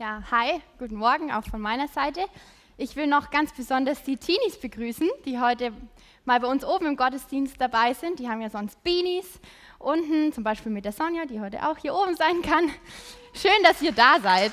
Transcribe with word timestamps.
Ja, 0.00 0.22
hi, 0.30 0.62
guten 0.78 0.94
Morgen 0.94 1.32
auch 1.32 1.42
von 1.42 1.60
meiner 1.60 1.88
Seite. 1.88 2.24
Ich 2.76 2.94
will 2.94 3.08
noch 3.08 3.30
ganz 3.30 3.52
besonders 3.52 4.04
die 4.04 4.16
Teenies 4.16 4.56
begrüßen, 4.56 5.10
die 5.24 5.40
heute 5.40 5.72
mal 6.24 6.38
bei 6.38 6.46
uns 6.46 6.64
oben 6.64 6.86
im 6.86 6.96
Gottesdienst 6.96 7.60
dabei 7.60 7.94
sind. 7.94 8.20
Die 8.20 8.28
haben 8.28 8.40
ja 8.40 8.48
sonst 8.48 8.80
Beanies 8.84 9.40
unten, 9.80 10.32
zum 10.32 10.44
Beispiel 10.44 10.70
mit 10.70 10.84
der 10.84 10.92
Sonja, 10.92 11.26
die 11.26 11.40
heute 11.40 11.68
auch 11.68 11.78
hier 11.78 11.96
oben 11.96 12.14
sein 12.14 12.42
kann. 12.42 12.70
Schön, 13.34 13.60
dass 13.64 13.82
ihr 13.82 13.90
da 13.90 14.20
seid. 14.20 14.52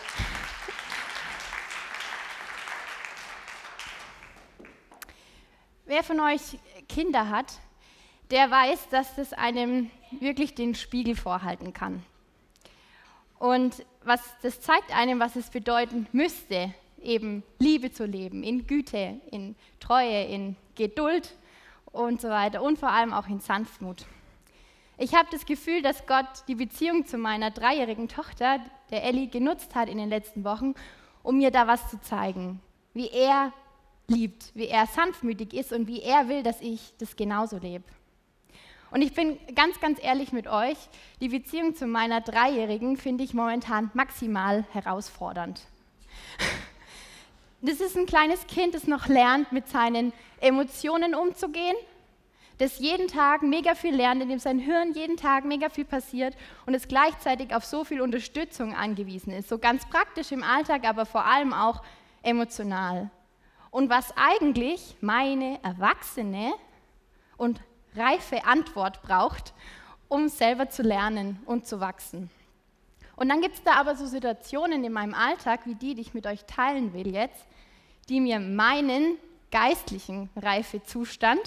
Wer 5.85 6.03
von 6.03 6.19
euch 6.21 6.57
Kinder 6.89 7.29
hat, 7.29 7.53
der 8.31 8.49
weiß, 8.49 8.89
dass 8.89 9.13
das 9.13 9.31
einem 9.31 9.91
wirklich 10.09 10.55
den 10.55 10.73
Spiegel 10.73 11.15
vorhalten 11.15 11.71
kann. 11.71 12.03
Und 13.37 13.85
was, 14.05 14.21
das 14.41 14.61
zeigt 14.61 14.95
einem, 14.95 15.19
was 15.19 15.35
es 15.35 15.49
bedeuten 15.49 16.07
müsste, 16.11 16.73
eben 17.01 17.43
Liebe 17.59 17.91
zu 17.91 18.05
leben, 18.05 18.43
in 18.43 18.67
Güte, 18.67 19.19
in 19.31 19.55
Treue, 19.79 20.23
in 20.23 20.55
Geduld 20.75 21.35
und 21.91 22.21
so 22.21 22.29
weiter 22.29 22.61
und 22.61 22.79
vor 22.79 22.89
allem 22.89 23.13
auch 23.13 23.27
in 23.27 23.39
Sanftmut. 23.39 24.05
Ich 24.97 25.13
habe 25.13 25.27
das 25.31 25.45
Gefühl, 25.45 25.81
dass 25.81 26.07
Gott 26.07 26.25
die 26.47 26.55
Beziehung 26.55 27.05
zu 27.05 27.17
meiner 27.17 27.51
dreijährigen 27.51 28.07
Tochter, 28.07 28.59
der 28.91 29.03
Ellie, 29.03 29.27
genutzt 29.27 29.75
hat 29.75 29.89
in 29.89 29.97
den 29.97 30.09
letzten 30.09 30.43
Wochen, 30.43 30.73
um 31.21 31.37
mir 31.37 31.51
da 31.51 31.67
was 31.67 31.89
zu 31.89 31.99
zeigen, 31.99 32.61
wie 32.93 33.09
er 33.09 33.51
liebt, 34.07 34.51
wie 34.53 34.67
er 34.67 34.87
sanftmütig 34.87 35.53
ist 35.53 35.73
und 35.73 35.87
wie 35.87 36.01
er 36.01 36.29
will, 36.29 36.43
dass 36.43 36.61
ich 36.61 36.93
das 36.97 37.15
genauso 37.15 37.57
lebe. 37.57 37.83
Und 38.95 39.01
ich 39.01 39.13
bin 39.13 39.37
ganz, 39.55 39.81
ganz 39.81 40.01
ehrlich 40.01 40.31
mit 40.31 40.47
euch, 40.47 40.77
die 41.19 41.27
Beziehung 41.27 41.75
zu 41.75 41.85
meiner 41.85 42.21
Dreijährigen 42.21 42.95
finde 42.95 43.25
ich 43.25 43.33
momentan 43.33 43.91
maximal 43.93 44.63
herausfordernd. 44.71 45.59
Das 47.59 47.81
ist 47.81 47.97
ein 47.97 48.05
kleines 48.05 48.47
Kind, 48.47 48.73
das 48.73 48.87
noch 48.87 49.07
lernt, 49.07 49.51
mit 49.51 49.67
seinen 49.67 50.13
Emotionen 50.39 51.13
umzugehen, 51.13 51.75
das 52.57 52.79
jeden 52.79 53.09
Tag 53.09 53.41
mega 53.41 53.75
viel 53.75 53.93
lernt, 53.93 54.21
in 54.21 54.29
dem 54.29 54.39
sein 54.39 54.59
Hirn 54.59 54.93
jeden 54.93 55.17
Tag 55.17 55.43
mega 55.43 55.67
viel 55.67 55.83
passiert 55.83 56.33
und 56.65 56.73
es 56.73 56.87
gleichzeitig 56.87 57.53
auf 57.53 57.65
so 57.65 57.83
viel 57.83 57.99
Unterstützung 57.99 58.73
angewiesen 58.73 59.33
ist. 59.33 59.49
So 59.49 59.57
ganz 59.57 59.85
praktisch 59.89 60.31
im 60.31 60.41
Alltag, 60.41 60.87
aber 60.87 61.05
vor 61.05 61.25
allem 61.25 61.51
auch 61.51 61.83
emotional. 62.23 63.09
Und 63.71 63.89
was 63.89 64.13
eigentlich 64.15 64.95
meine 65.01 65.59
erwachsene 65.63 66.53
und 67.35 67.59
reife 67.95 68.45
Antwort 68.45 69.01
braucht, 69.01 69.53
um 70.07 70.27
selber 70.29 70.69
zu 70.69 70.83
lernen 70.83 71.39
und 71.45 71.65
zu 71.65 71.79
wachsen. 71.79 72.29
Und 73.15 73.29
dann 73.29 73.41
gibt 73.41 73.55
es 73.55 73.63
da 73.63 73.75
aber 73.75 73.95
so 73.95 74.05
Situationen 74.05 74.83
in 74.83 74.91
meinem 74.91 75.13
Alltag, 75.13 75.61
wie 75.65 75.75
die, 75.75 75.95
die 75.95 76.01
ich 76.01 76.13
mit 76.13 76.27
euch 76.27 76.45
teilen 76.45 76.93
will 76.93 77.07
jetzt, 77.13 77.45
die 78.09 78.19
mir 78.19 78.39
meinen 78.39 79.17
geistlichen 79.51 80.29
Reifezustand 80.35 81.39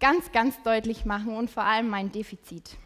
ganz, 0.00 0.32
ganz 0.32 0.60
deutlich 0.62 1.04
machen 1.04 1.36
und 1.36 1.50
vor 1.50 1.62
allem 1.62 1.88
mein 1.88 2.10
Defizit. 2.10 2.76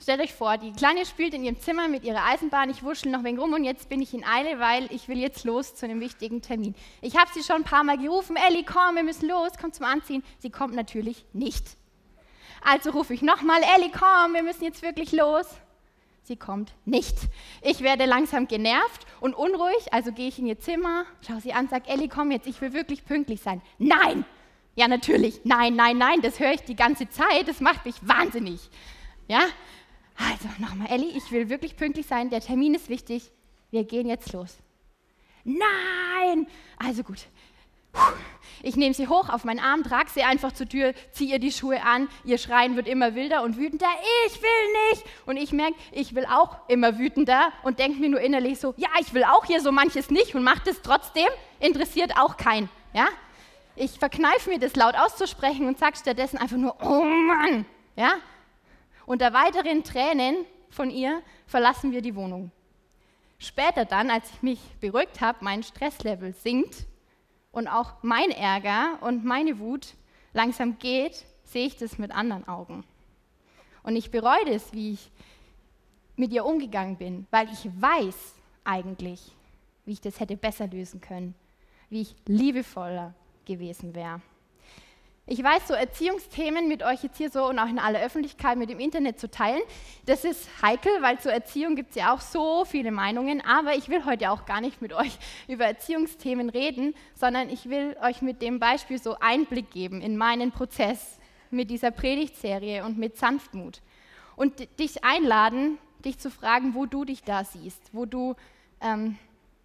Stellt 0.00 0.20
euch 0.20 0.32
vor, 0.32 0.56
die 0.58 0.72
Kleine 0.72 1.04
spielt 1.04 1.34
in 1.34 1.42
ihrem 1.42 1.58
Zimmer 1.58 1.88
mit 1.88 2.04
ihrer 2.04 2.24
Eisenbahn, 2.24 2.70
ich 2.70 2.84
wuschel 2.84 3.10
noch 3.10 3.18
ein 3.18 3.24
wenig 3.24 3.40
rum 3.40 3.52
und 3.52 3.64
jetzt 3.64 3.88
bin 3.88 4.00
ich 4.00 4.14
in 4.14 4.24
Eile, 4.24 4.60
weil 4.60 4.86
ich 4.92 5.08
will 5.08 5.18
jetzt 5.18 5.44
los 5.44 5.74
zu 5.74 5.86
einem 5.86 6.00
wichtigen 6.00 6.40
Termin. 6.40 6.74
Ich 7.02 7.16
habe 7.16 7.30
sie 7.34 7.42
schon 7.42 7.56
ein 7.56 7.64
paar 7.64 7.82
Mal 7.82 7.98
gerufen, 7.98 8.36
Ellie, 8.36 8.64
komm, 8.64 8.94
wir 8.94 9.02
müssen 9.02 9.28
los, 9.28 9.52
komm 9.60 9.72
zum 9.72 9.86
Anziehen. 9.86 10.22
Sie 10.38 10.50
kommt 10.50 10.74
natürlich 10.74 11.24
nicht. 11.32 11.64
Also 12.62 12.90
rufe 12.90 13.12
ich 13.12 13.22
nochmal, 13.22 13.60
Ellie, 13.76 13.90
komm, 13.90 14.34
wir 14.34 14.42
müssen 14.42 14.64
jetzt 14.64 14.82
wirklich 14.82 15.10
los. 15.12 15.46
Sie 16.22 16.36
kommt 16.36 16.74
nicht. 16.84 17.16
Ich 17.62 17.80
werde 17.80 18.04
langsam 18.04 18.46
genervt 18.46 19.06
und 19.20 19.34
unruhig, 19.34 19.92
also 19.92 20.12
gehe 20.12 20.28
ich 20.28 20.38
in 20.38 20.46
ihr 20.46 20.60
Zimmer, 20.60 21.06
schaue 21.26 21.40
sie 21.40 21.52
an, 21.54 21.68
sage, 21.68 21.88
Ellie, 21.88 22.08
komm 22.08 22.30
jetzt, 22.30 22.46
ich 22.46 22.60
will 22.60 22.72
wirklich 22.72 23.04
pünktlich 23.04 23.40
sein. 23.40 23.62
Nein! 23.78 24.24
Ja, 24.76 24.86
natürlich, 24.86 25.40
nein, 25.42 25.74
nein, 25.74 25.98
nein, 25.98 26.20
das 26.20 26.38
höre 26.38 26.52
ich 26.52 26.60
die 26.60 26.76
ganze 26.76 27.08
Zeit, 27.08 27.48
das 27.48 27.60
macht 27.60 27.84
mich 27.84 27.96
wahnsinnig. 28.02 28.60
Ja, 29.26 29.40
also 30.18 30.48
nochmal, 30.58 30.88
Elli, 30.90 31.16
ich 31.16 31.30
will 31.30 31.48
wirklich 31.48 31.76
pünktlich 31.76 32.06
sein, 32.06 32.30
der 32.30 32.40
Termin 32.40 32.74
ist 32.74 32.88
wichtig, 32.88 33.30
wir 33.70 33.84
gehen 33.84 34.08
jetzt 34.08 34.32
los. 34.32 34.56
Nein! 35.44 36.46
Also 36.78 37.02
gut. 37.02 37.26
Ich 38.62 38.76
nehme 38.76 38.92
sie 38.92 39.08
hoch 39.08 39.28
auf 39.28 39.44
meinen 39.44 39.60
Arm, 39.60 39.84
trage 39.84 40.10
sie 40.10 40.22
einfach 40.22 40.52
zur 40.52 40.68
Tür, 40.68 40.92
ziehe 41.12 41.34
ihr 41.34 41.38
die 41.38 41.52
Schuhe 41.52 41.82
an, 41.82 42.08
ihr 42.24 42.38
Schreien 42.38 42.76
wird 42.76 42.88
immer 42.88 43.14
wilder 43.14 43.42
und 43.42 43.56
wütender, 43.56 43.86
ich 44.26 44.42
will 44.42 44.90
nicht! 44.90 45.04
Und 45.26 45.36
ich 45.36 45.52
merke, 45.52 45.74
ich 45.92 46.14
will 46.14 46.26
auch 46.26 46.56
immer 46.68 46.98
wütender 46.98 47.52
und 47.62 47.78
denke 47.78 48.00
mir 48.00 48.08
nur 48.08 48.20
innerlich 48.20 48.58
so, 48.58 48.74
ja, 48.76 48.88
ich 49.00 49.14
will 49.14 49.24
auch 49.24 49.44
hier 49.44 49.60
so 49.60 49.70
manches 49.70 50.10
nicht 50.10 50.34
und 50.34 50.42
mache 50.42 50.62
das 50.64 50.82
trotzdem, 50.82 51.28
interessiert 51.60 52.18
auch 52.18 52.36
keinen. 52.36 52.68
Ja? 52.92 53.06
Ich 53.76 53.92
verkneife 53.92 54.50
mir 54.50 54.58
das 54.58 54.74
laut 54.74 54.96
auszusprechen 54.96 55.66
und 55.68 55.78
sage 55.78 55.96
stattdessen 55.96 56.38
einfach 56.38 56.56
nur, 56.56 56.76
oh 56.82 57.04
Mann! 57.04 57.64
Ja? 57.94 58.14
Unter 59.08 59.32
weiteren 59.32 59.84
Tränen 59.84 60.44
von 60.68 60.90
ihr 60.90 61.22
verlassen 61.46 61.92
wir 61.92 62.02
die 62.02 62.14
Wohnung. 62.14 62.50
Später 63.38 63.86
dann, 63.86 64.10
als 64.10 64.30
ich 64.30 64.42
mich 64.42 64.60
beruhigt 64.80 65.22
habe, 65.22 65.38
mein 65.40 65.62
Stresslevel 65.62 66.34
sinkt 66.34 66.84
und 67.50 67.68
auch 67.68 67.94
mein 68.02 68.30
Ärger 68.30 68.98
und 69.00 69.24
meine 69.24 69.60
Wut 69.60 69.94
langsam 70.34 70.78
geht, 70.78 71.24
sehe 71.42 71.68
ich 71.68 71.76
das 71.78 71.96
mit 71.96 72.10
anderen 72.10 72.46
Augen. 72.46 72.84
Und 73.82 73.96
ich 73.96 74.10
bereue 74.10 74.44
das, 74.44 74.74
wie 74.74 74.92
ich 74.92 75.10
mit 76.16 76.30
ihr 76.30 76.44
umgegangen 76.44 76.98
bin, 76.98 77.26
weil 77.30 77.48
ich 77.50 77.66
weiß 77.80 78.34
eigentlich, 78.62 79.32
wie 79.86 79.92
ich 79.92 80.02
das 80.02 80.20
hätte 80.20 80.36
besser 80.36 80.66
lösen 80.66 81.00
können, 81.00 81.34
wie 81.88 82.02
ich 82.02 82.14
liebevoller 82.26 83.14
gewesen 83.46 83.94
wäre. 83.94 84.20
Ich 85.30 85.42
weiß, 85.42 85.68
so 85.68 85.74
Erziehungsthemen 85.74 86.68
mit 86.68 86.82
euch 86.82 87.02
jetzt 87.02 87.18
hier 87.18 87.28
so 87.28 87.46
und 87.50 87.58
auch 87.58 87.68
in 87.68 87.78
aller 87.78 88.00
Öffentlichkeit 88.00 88.56
mit 88.56 88.70
dem 88.70 88.80
Internet 88.80 89.20
zu 89.20 89.30
teilen, 89.30 89.60
das 90.06 90.24
ist 90.24 90.48
heikel, 90.62 90.90
weil 91.02 91.20
zur 91.20 91.32
Erziehung 91.32 91.76
gibt 91.76 91.90
es 91.90 91.96
ja 91.96 92.14
auch 92.14 92.22
so 92.22 92.64
viele 92.64 92.90
Meinungen. 92.92 93.42
Aber 93.44 93.76
ich 93.76 93.90
will 93.90 94.06
heute 94.06 94.30
auch 94.30 94.46
gar 94.46 94.62
nicht 94.62 94.80
mit 94.80 94.94
euch 94.94 95.18
über 95.46 95.66
Erziehungsthemen 95.66 96.48
reden, 96.48 96.94
sondern 97.14 97.50
ich 97.50 97.68
will 97.68 97.94
euch 98.02 98.22
mit 98.22 98.40
dem 98.40 98.58
Beispiel 98.58 98.98
so 98.98 99.16
Einblick 99.20 99.70
geben 99.70 100.00
in 100.00 100.16
meinen 100.16 100.50
Prozess 100.50 101.18
mit 101.50 101.68
dieser 101.68 101.90
Predigtserie 101.90 102.82
und 102.86 102.96
mit 102.96 103.18
Sanftmut. 103.18 103.82
Und 104.34 104.66
dich 104.78 105.04
einladen, 105.04 105.76
dich 106.06 106.18
zu 106.18 106.30
fragen, 106.30 106.74
wo 106.74 106.86
du 106.86 107.04
dich 107.04 107.22
da 107.22 107.44
siehst, 107.44 107.90
wo 107.92 108.06
du 108.06 108.34
ähm, 108.80 109.18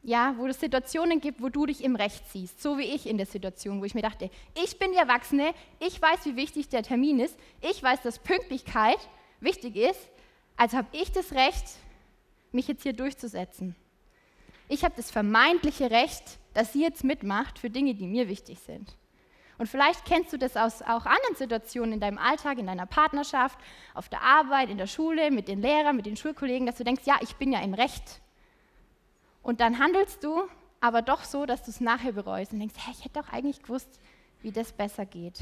ja, 0.03 0.36
wo 0.38 0.46
es 0.47 0.59
Situationen 0.59 1.22
gibt, 1.22 1.41
wo 1.41 1.50
du 1.50 1.66
dich 1.66 1.84
im 1.84 1.96
Recht 1.96 2.30
siehst, 2.30 2.62
so 2.62 2.78
wie 2.78 2.84
ich 2.84 3.08
in 3.08 3.18
der 3.18 3.25
Situation, 3.25 3.80
wo 3.80 3.86
ich 3.86 3.96
mir 3.96 4.02
dachte, 4.02 4.30
ich 4.62 4.78
bin 4.78 4.91
die 4.91 4.97
Erwachsene, 4.97 5.53
ich 5.80 6.02
weiß, 6.02 6.25
wie 6.25 6.36
wichtig 6.36 6.69
der 6.69 6.84
Termin 6.84 7.19
ist, 7.19 7.38
ich 7.62 7.81
weiß, 7.81 8.02
dass 8.02 8.19
Pünktlichkeit 8.19 8.97
wichtig 9.40 9.78
ist, 9.78 10.09
also 10.58 10.78
habe 10.78 10.90
ich 10.91 11.12
das 11.12 11.31
Recht, 11.31 11.66
mich 12.52 12.68
jetzt 12.68 12.84
hier 12.84 12.94
durchzusetzen. 12.94 13.75
Ich 14.68 14.84
habe 14.84 14.94
das 14.96 15.09
vermeintliche 15.09 15.90
Recht, 15.90 16.38
dass 16.53 16.74
sie 16.74 16.81
jetzt 16.81 17.03
mitmacht 17.03 17.58
für 17.58 17.70
Dinge, 17.70 17.96
die 17.96 18.08
mir 18.08 18.28
wichtig 18.28 18.59
sind. 18.59 18.96
Und 19.58 19.68
vielleicht 19.68 20.06
kennst 20.06 20.34
du 20.34 20.38
das 20.38 20.58
aus 20.58 20.81
auch 20.81 21.06
anderen 21.06 21.35
Situationen 21.35 21.94
in 21.94 22.00
deinem 22.00 22.18
Alltag, 22.18 22.58
in 22.58 22.68
deiner 22.68 22.85
Partnerschaft, 22.85 23.58
auf 23.94 24.09
der 24.09 24.22
Arbeit, 24.22 24.70
in 24.70 24.78
der 24.78 24.88
Schule, 24.88 25.31
mit 25.31 25.47
den 25.47 25.62
Lehrern, 25.62 25.96
mit 25.96 26.06
den 26.06 26.18
Schulkollegen, 26.18 26.66
dass 26.66 26.78
du 26.78 26.84
denkst, 26.84 27.03
ja, 27.06 27.18
ich 27.22 27.35
bin 27.35 27.52
ja 27.52 27.62
im 27.62 27.74
Recht. 27.74 28.20
Und 29.44 29.59
dann 29.59 29.78
handelst 29.78 30.24
du 30.24 30.42
aber 30.80 31.02
doch 31.02 31.24
so, 31.24 31.46
dass 31.46 31.64
du 31.64 31.72
es 31.72 31.80
nachher 31.80 32.14
bereust 32.14 32.54
und 32.54 32.59
denkst, 32.59 32.76
hey, 32.78 32.94
ich 32.98 33.06
hätte 33.06 33.22
doch 33.22 33.31
eigentlich 33.31 33.62
gewusst, 33.62 34.00
wie 34.42 34.52
das 34.52 34.72
besser 34.72 35.06
geht. 35.06 35.40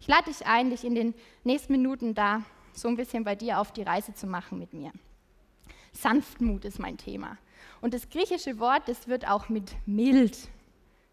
Ich 0.00 0.08
lade 0.08 0.24
dich 0.24 0.46
ein, 0.46 0.70
dich 0.70 0.84
in 0.84 0.94
den 0.94 1.14
nächsten 1.44 1.72
Minuten 1.72 2.14
da 2.14 2.42
so 2.72 2.88
ein 2.88 2.96
bisschen 2.96 3.24
bei 3.24 3.34
dir 3.34 3.60
auf 3.60 3.72
die 3.72 3.82
Reise 3.82 4.14
zu 4.14 4.26
machen 4.26 4.58
mit 4.58 4.72
mir. 4.72 4.92
Sanftmut 5.92 6.64
ist 6.64 6.78
mein 6.78 6.96
Thema. 6.96 7.36
Und 7.80 7.94
das 7.94 8.08
griechische 8.08 8.58
Wort, 8.58 8.88
das 8.88 9.08
wird 9.08 9.28
auch 9.28 9.48
mit 9.48 9.72
mild 9.86 10.48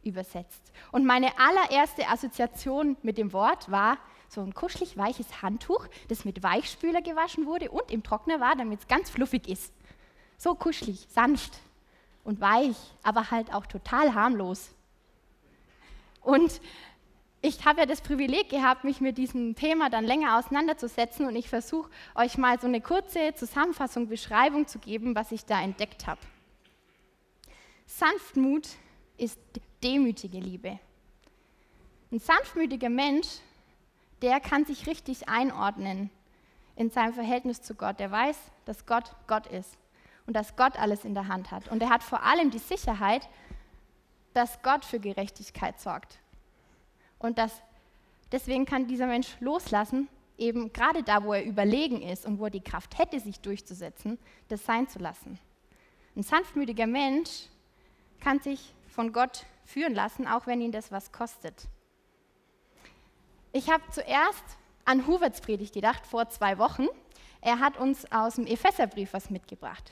übersetzt. 0.03 0.71
Und 0.91 1.05
meine 1.05 1.37
allererste 1.37 2.07
Assoziation 2.07 2.95
mit 3.01 3.17
dem 3.17 3.33
Wort 3.33 3.69
war 3.69 3.97
so 4.29 4.41
ein 4.41 4.53
kuschelig 4.53 4.97
weiches 4.97 5.41
Handtuch, 5.41 5.87
das 6.07 6.25
mit 6.25 6.41
Weichspüler 6.41 7.01
gewaschen 7.01 7.45
wurde 7.45 7.71
und 7.71 7.91
im 7.91 8.03
Trockner 8.03 8.39
war, 8.39 8.55
damit 8.55 8.79
es 8.79 8.87
ganz 8.87 9.09
fluffig 9.09 9.47
ist. 9.47 9.73
So 10.37 10.55
kuschelig, 10.55 11.07
sanft 11.09 11.59
und 12.29 12.39
weich, 12.41 12.77
aber 13.01 13.31
halt 13.31 13.51
auch 13.55 13.65
total 13.65 14.13
harmlos. 14.13 14.69
Und 16.21 16.61
ich 17.41 17.65
habe 17.65 17.79
ja 17.79 17.85
das 17.87 18.01
Privileg 18.01 18.49
gehabt, 18.49 18.83
mich 18.83 19.01
mit 19.01 19.17
diesem 19.17 19.55
Thema 19.55 19.89
dann 19.89 20.05
länger 20.05 20.37
auseinanderzusetzen 20.37 21.25
und 21.25 21.35
ich 21.35 21.49
versuche 21.49 21.89
euch 22.13 22.37
mal 22.37 22.59
so 22.59 22.67
eine 22.67 22.81
kurze 22.81 23.33
Zusammenfassung, 23.33 24.09
Beschreibung 24.09 24.67
zu 24.67 24.77
geben, 24.77 25.15
was 25.15 25.31
ich 25.31 25.45
da 25.45 25.59
entdeckt 25.59 26.05
habe. 26.05 26.21
Sanftmut 27.87 28.67
ist 29.17 29.39
demütige 29.81 30.37
Liebe. 30.37 30.77
Ein 32.11 32.19
sanftmütiger 32.19 32.89
Mensch, 32.89 33.39
der 34.21 34.39
kann 34.39 34.65
sich 34.65 34.85
richtig 34.85 35.27
einordnen 35.27 36.11
in 36.75 36.91
seinem 36.91 37.15
Verhältnis 37.15 37.63
zu 37.63 37.73
Gott. 37.73 37.99
Der 37.99 38.11
weiß, 38.11 38.37
dass 38.65 38.85
Gott 38.85 39.15
Gott 39.25 39.47
ist 39.47 39.79
und 40.29 40.33
dass 40.33 40.55
Gott 40.55 40.77
alles 40.77 41.05
in 41.05 41.15
der 41.15 41.27
Hand 41.27 41.49
hat. 41.49 41.69
Und 41.69 41.81
er 41.81 41.89
hat 41.89 42.03
vor 42.03 42.21
allem 42.21 42.51
die 42.51 42.59
Sicherheit, 42.59 43.27
dass 44.35 44.61
Gott 44.61 44.85
für 44.85 44.99
Gerechtigkeit 44.99 45.79
sorgt. 45.79 46.19
Und 47.17 47.39
dass, 47.39 47.63
deswegen 48.31 48.67
kann 48.67 48.85
dieser 48.85 49.07
Mensch 49.07 49.35
loslassen, 49.39 50.07
eben 50.37 50.71
gerade 50.71 51.01
da, 51.01 51.23
wo 51.23 51.33
er 51.33 51.43
überlegen 51.43 52.03
ist 52.03 52.27
und 52.27 52.37
wo 52.37 52.43
er 52.43 52.51
die 52.51 52.61
Kraft 52.61 52.99
hätte, 52.99 53.19
sich 53.19 53.39
durchzusetzen, 53.39 54.19
das 54.49 54.63
sein 54.63 54.87
zu 54.87 54.99
lassen. 54.99 55.39
Ein 56.15 56.21
sanftmütiger 56.21 56.85
Mensch 56.85 57.47
kann 58.19 58.39
sich 58.39 58.75
von 58.87 59.11
Gott 59.11 59.47
führen 59.65 59.95
lassen, 59.95 60.27
auch 60.27 60.45
wenn 60.45 60.61
ihn 60.61 60.71
das 60.71 60.91
was 60.91 61.11
kostet. 61.11 61.67
Ich 63.51 63.71
habe 63.71 63.81
zuerst 63.89 64.43
an 64.85 65.07
Huberts 65.07 65.41
Predigt 65.41 65.73
gedacht, 65.73 66.05
vor 66.05 66.29
zwei 66.29 66.59
Wochen. 66.59 66.85
Er 67.41 67.57
hat 67.57 67.79
uns 67.79 68.05
aus 68.11 68.35
dem 68.35 68.45
Epheserbrief 68.45 69.13
was 69.13 69.31
mitgebracht. 69.31 69.91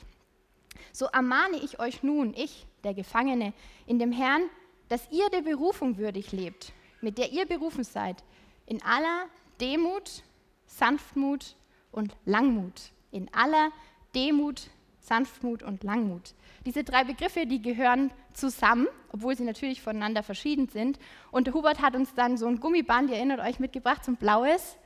So 0.92 1.06
ermahne 1.06 1.56
ich 1.56 1.78
euch 1.78 2.02
nun, 2.02 2.34
ich, 2.34 2.66
der 2.84 2.94
Gefangene, 2.94 3.52
in 3.86 3.98
dem 3.98 4.12
Herrn, 4.12 4.42
dass 4.88 5.10
ihr 5.10 5.28
der 5.30 5.42
Berufung 5.42 5.98
würdig 5.98 6.32
lebt, 6.32 6.72
mit 7.00 7.18
der 7.18 7.32
ihr 7.32 7.46
berufen 7.46 7.84
seid, 7.84 8.22
in 8.66 8.82
aller 8.82 9.26
Demut, 9.60 10.22
Sanftmut 10.66 11.56
und 11.90 12.16
Langmut. 12.24 12.92
In 13.10 13.32
aller 13.32 13.70
Demut, 14.14 14.68
Sanftmut 15.00 15.62
und 15.62 15.82
Langmut. 15.84 16.34
Diese 16.66 16.84
drei 16.84 17.04
Begriffe, 17.04 17.46
die 17.46 17.62
gehören 17.62 18.10
zusammen, 18.34 18.88
obwohl 19.10 19.36
sie 19.36 19.44
natürlich 19.44 19.80
voneinander 19.80 20.22
verschieden 20.22 20.68
sind. 20.68 20.98
Und 21.30 21.46
der 21.46 21.54
Hubert 21.54 21.80
hat 21.80 21.96
uns 21.96 22.12
dann 22.14 22.36
so 22.36 22.46
ein 22.46 22.60
Gummiband, 22.60 23.10
ihr 23.10 23.16
erinnert 23.16 23.40
euch, 23.40 23.58
mitgebracht, 23.58 24.04
so 24.04 24.12
ein 24.12 24.16
blaues. 24.16 24.76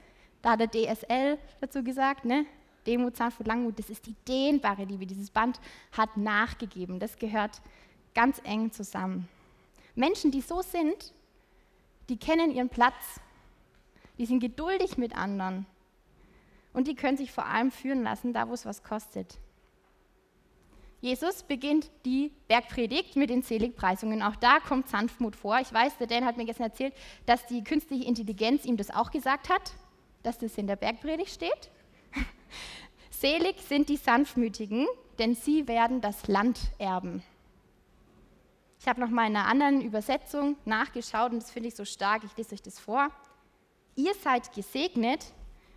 Da 0.42 0.52
hat 0.52 0.60
er 0.60 0.70
DSL 0.70 1.38
dazu 1.60 1.82
gesagt, 1.82 2.24
ne? 2.24 2.46
Demut, 2.86 3.16
Sanftmut, 3.16 3.46
Langmut. 3.46 3.78
Das 3.78 3.90
ist 3.90 4.06
die 4.06 4.16
dehnbare 4.28 4.84
Liebe. 4.84 5.06
Dieses 5.06 5.30
Band 5.30 5.60
hat 5.92 6.16
nachgegeben. 6.16 6.98
Das 6.98 7.16
gehört 7.16 7.60
ganz 8.14 8.40
eng 8.44 8.72
zusammen. 8.72 9.28
Menschen, 9.94 10.30
die 10.30 10.40
so 10.40 10.62
sind, 10.62 11.12
die 12.08 12.16
kennen 12.16 12.50
ihren 12.50 12.68
Platz. 12.68 13.20
Die 14.18 14.26
sind 14.26 14.40
geduldig 14.40 14.98
mit 14.98 15.16
anderen. 15.16 15.66
Und 16.72 16.88
die 16.88 16.94
können 16.94 17.16
sich 17.16 17.32
vor 17.32 17.46
allem 17.46 17.70
führen 17.70 18.02
lassen, 18.02 18.32
da 18.32 18.48
wo 18.48 18.54
es 18.54 18.64
was 18.64 18.82
kostet. 18.82 19.38
Jesus 21.00 21.42
beginnt 21.42 21.90
die 22.04 22.30
Bergpredigt 22.46 23.16
mit 23.16 23.28
den 23.28 23.42
Seligpreisungen. 23.42 24.22
Auch 24.22 24.36
da 24.36 24.60
kommt 24.60 24.88
Sanftmut 24.88 25.34
vor. 25.34 25.58
Ich 25.58 25.72
weiß, 25.72 25.98
der 25.98 26.06
Dan 26.06 26.24
hat 26.24 26.36
mir 26.36 26.44
gestern 26.44 26.66
erzählt, 26.66 26.94
dass 27.26 27.44
die 27.46 27.64
künstliche 27.64 28.04
Intelligenz 28.04 28.64
ihm 28.64 28.76
das 28.76 28.90
auch 28.90 29.10
gesagt 29.10 29.48
hat, 29.48 29.72
dass 30.22 30.38
das 30.38 30.56
in 30.56 30.68
der 30.68 30.76
Bergpredigt 30.76 31.30
steht. 31.32 31.70
Selig 33.10 33.60
sind 33.60 33.88
die 33.88 33.96
Sanftmütigen, 33.96 34.86
denn 35.18 35.34
sie 35.34 35.68
werden 35.68 36.00
das 36.00 36.28
Land 36.28 36.58
erben. 36.78 37.22
Ich 38.80 38.88
habe 38.88 39.00
noch 39.00 39.10
mal 39.10 39.28
in 39.28 39.36
einer 39.36 39.46
anderen 39.46 39.80
Übersetzung 39.80 40.56
nachgeschaut 40.64 41.30
und 41.32 41.40
das 41.40 41.52
finde 41.52 41.68
ich 41.68 41.76
so 41.76 41.84
stark. 41.84 42.24
Ich 42.24 42.36
lese 42.36 42.54
euch 42.54 42.62
das 42.62 42.80
vor. 42.80 43.10
Ihr 43.94 44.12
seid 44.14 44.52
gesegnet, 44.54 45.32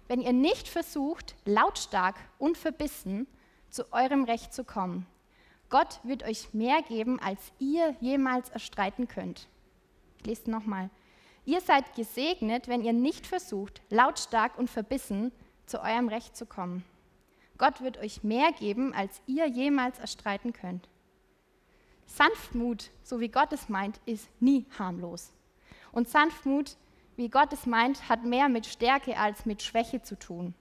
wenn 0.08 0.22
ihr 0.22 0.34
nicht 0.34 0.68
versucht, 0.68 1.36
lautstark 1.46 2.16
und 2.40 2.58
verbissen 2.58 3.28
zu 3.70 3.92
eurem 3.94 4.24
Recht 4.24 4.54
zu 4.54 4.64
kommen. 4.64 5.06
Gott 5.70 6.00
wird 6.04 6.24
euch 6.24 6.54
mehr 6.54 6.82
geben, 6.82 7.20
als 7.20 7.40
ihr 7.60 7.96
jemals 8.00 8.50
erstreiten 8.50 9.08
könnt. 9.08 9.48
Ich 10.18 10.26
lese 10.26 10.50
nochmal. 10.50 10.90
Ihr 11.46 11.62
seid 11.62 11.96
gesegnet, 11.96 12.68
wenn 12.68 12.84
ihr 12.84 12.94
nicht 12.94 13.28
versucht, 13.28 13.82
lautstark 13.90 14.58
und 14.58 14.70
verbissen 14.70 15.32
zu 15.66 15.82
eurem 15.82 16.08
Recht 16.08 16.36
zu 16.36 16.46
kommen. 16.46 16.84
Gott 17.58 17.82
wird 17.82 17.98
euch 17.98 18.24
mehr 18.24 18.52
geben, 18.52 18.94
als 18.94 19.22
ihr 19.28 19.48
jemals 19.48 20.00
erstreiten 20.00 20.54
könnt. 20.54 20.90
Sanftmut, 22.06 22.92
so 23.04 23.20
wie 23.20 23.30
Gott 23.30 23.52
es 23.54 23.70
meint, 23.70 24.00
ist 24.06 24.30
nie 24.40 24.66
harmlos. 24.78 25.32
Und 25.92 26.08
Sanftmut, 26.10 26.76
wie 27.16 27.30
Gott 27.30 27.54
es 27.54 27.66
meint, 27.66 28.10
hat 28.10 28.24
mehr 28.24 28.50
mit 28.50 28.66
Stärke 28.66 29.18
als 29.18 29.46
mit 29.46 29.64
Schwäche 29.64 30.02
zu 30.02 30.18
tun. 30.20 30.54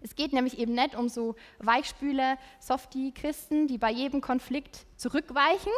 Es 0.00 0.14
geht 0.14 0.32
nämlich 0.32 0.58
eben 0.58 0.74
nicht 0.74 0.94
um 0.94 1.08
so 1.08 1.36
Weichspüler, 1.58 2.38
Softie-Christen, 2.60 3.66
die 3.66 3.78
bei 3.78 3.90
jedem 3.90 4.20
Konflikt 4.20 4.86
zurückweichen, 4.96 5.72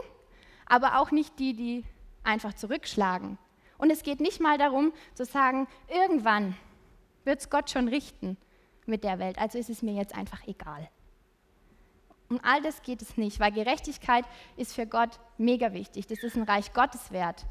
aber 0.66 0.98
auch 0.98 1.10
nicht 1.10 1.38
die, 1.38 1.54
die 1.54 1.84
einfach 2.24 2.54
zurückschlagen. 2.54 3.38
Und 3.78 3.90
es 3.90 4.02
geht 4.02 4.20
nicht 4.20 4.40
mal 4.40 4.58
darum 4.58 4.92
zu 5.14 5.24
sagen, 5.24 5.66
irgendwann 5.88 6.56
wird 7.28 7.40
es 7.40 7.50
Gott 7.50 7.70
schon 7.70 7.86
richten 7.86 8.36
mit 8.86 9.04
der 9.04 9.20
Welt, 9.20 9.38
also 9.38 9.58
ist 9.58 9.70
es 9.70 9.82
mir 9.82 9.92
jetzt 9.92 10.16
einfach 10.16 10.44
egal. 10.48 10.88
Um 12.28 12.40
all 12.42 12.60
das 12.62 12.82
geht 12.82 13.00
es 13.00 13.16
nicht, 13.16 13.38
weil 13.38 13.52
Gerechtigkeit 13.52 14.24
ist 14.56 14.74
für 14.74 14.86
Gott 14.86 15.20
mega 15.38 15.72
wichtig. 15.72 16.06
Das 16.06 16.22
ist 16.22 16.36
ein 16.36 16.42
Reich 16.42 16.72
Gottes 16.72 17.10
wert. 17.10 17.46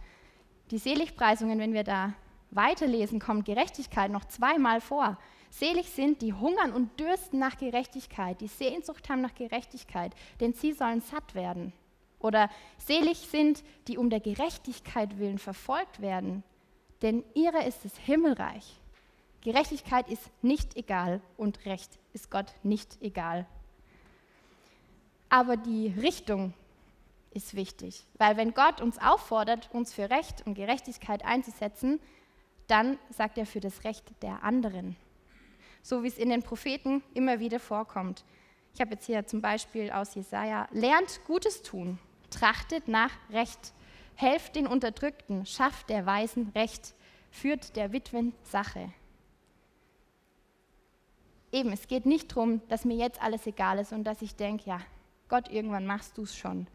Die 0.70 0.78
Seligpreisungen, 0.78 1.60
wenn 1.60 1.74
wir 1.74 1.84
da 1.84 2.14
weiterlesen, 2.52 3.20
kommt 3.20 3.46
Gerechtigkeit 3.46 4.12
noch 4.12 4.26
zweimal 4.26 4.82
vor. 4.82 5.18
Selig 5.50 5.90
sind, 5.90 6.22
die 6.22 6.34
hungern 6.34 6.74
und 6.74 7.00
dürsten 7.00 7.40
nach 7.40 7.58
Gerechtigkeit, 7.58 8.42
die 8.42 8.48
Sehnsucht 8.48 9.10
haben 9.10 9.22
nach 9.22 9.34
Gerechtigkeit, 9.34 10.14
denn 10.40 10.54
sie 10.54 10.74
sollen 10.74 11.02
satt 11.02 11.34
werden. 11.34 11.74
Oder 12.20 12.50
selig 12.78 13.18
sind, 13.18 13.64
die 13.88 13.98
um 13.98 14.10
der 14.10 14.20
Gerechtigkeit 14.20 15.18
willen 15.18 15.40
verfolgt 15.40 16.02
werden, 16.02 16.44
denn 17.02 17.24
ihre 17.34 17.64
ist 17.64 17.86
das 17.86 17.98
Himmelreich. 17.98 18.80
Gerechtigkeit 19.42 20.10
ist 20.10 20.30
nicht 20.42 20.76
egal 20.76 21.22
und 21.38 21.66
Recht 21.66 22.00
ist 22.14 22.32
Gott 22.32 22.54
nicht 22.64 23.02
egal. 23.02 23.46
Aber 25.30 25.58
die 25.58 25.88
Richtung 25.88 26.54
ist 27.32 27.56
wichtig, 27.56 28.06
weil 28.18 28.38
wenn 28.38 28.54
Gott 28.54 28.82
uns 28.82 28.98
auffordert, 28.98 29.70
uns 29.74 29.94
für 29.94 30.10
Recht 30.10 30.46
und 30.46 30.56
Gerechtigkeit 30.56 31.24
einzusetzen, 31.24 32.00
dann 32.68 32.98
sagt 33.10 33.38
er 33.38 33.46
für 33.46 33.60
das 33.60 33.84
Recht 33.84 34.06
der 34.22 34.44
anderen 34.44 34.96
so 35.88 36.04
wie 36.04 36.08
es 36.08 36.18
in 36.18 36.30
den 36.30 36.44
Propheten 36.44 37.02
immer 37.14 37.40
wieder 37.40 37.62
vorkommt. 37.62 38.26
Ich 38.74 38.82
habe 38.82 38.92
jetzt 38.92 39.06
hier 39.06 39.26
zum 39.26 39.42
Beispiel 39.42 39.90
aus 39.90 40.16
Jesaja: 40.16 40.68
Lernt 40.72 41.22
Gutes 41.26 41.64
tun, 41.64 41.98
trachtet 42.30 42.90
nach 42.90 43.12
Recht, 43.32 43.74
helft 44.16 44.58
den 44.58 44.68
Unterdrückten, 44.68 45.46
schafft 45.46 45.90
der 45.90 46.06
Weisen 46.06 46.52
Recht, 46.54 46.94
führt 47.32 47.78
der 47.78 47.94
Witwen 47.94 48.34
Sache. 48.44 48.92
Eben, 51.52 51.72
es 51.72 51.88
geht 51.88 52.06
nicht 52.06 52.32
darum, 52.32 52.62
dass 52.68 52.86
mir 52.86 52.98
jetzt 52.98 53.22
alles 53.22 53.48
egal 53.48 53.80
ist 53.80 53.94
und 53.94 54.04
dass 54.04 54.22
ich 54.22 54.36
denke, 54.36 54.70
ja, 54.70 54.82
Gott, 55.30 55.50
irgendwann 55.50 55.86
machst 55.86 56.18
du 56.18 56.24
es 56.24 56.36
schon. 56.36 56.68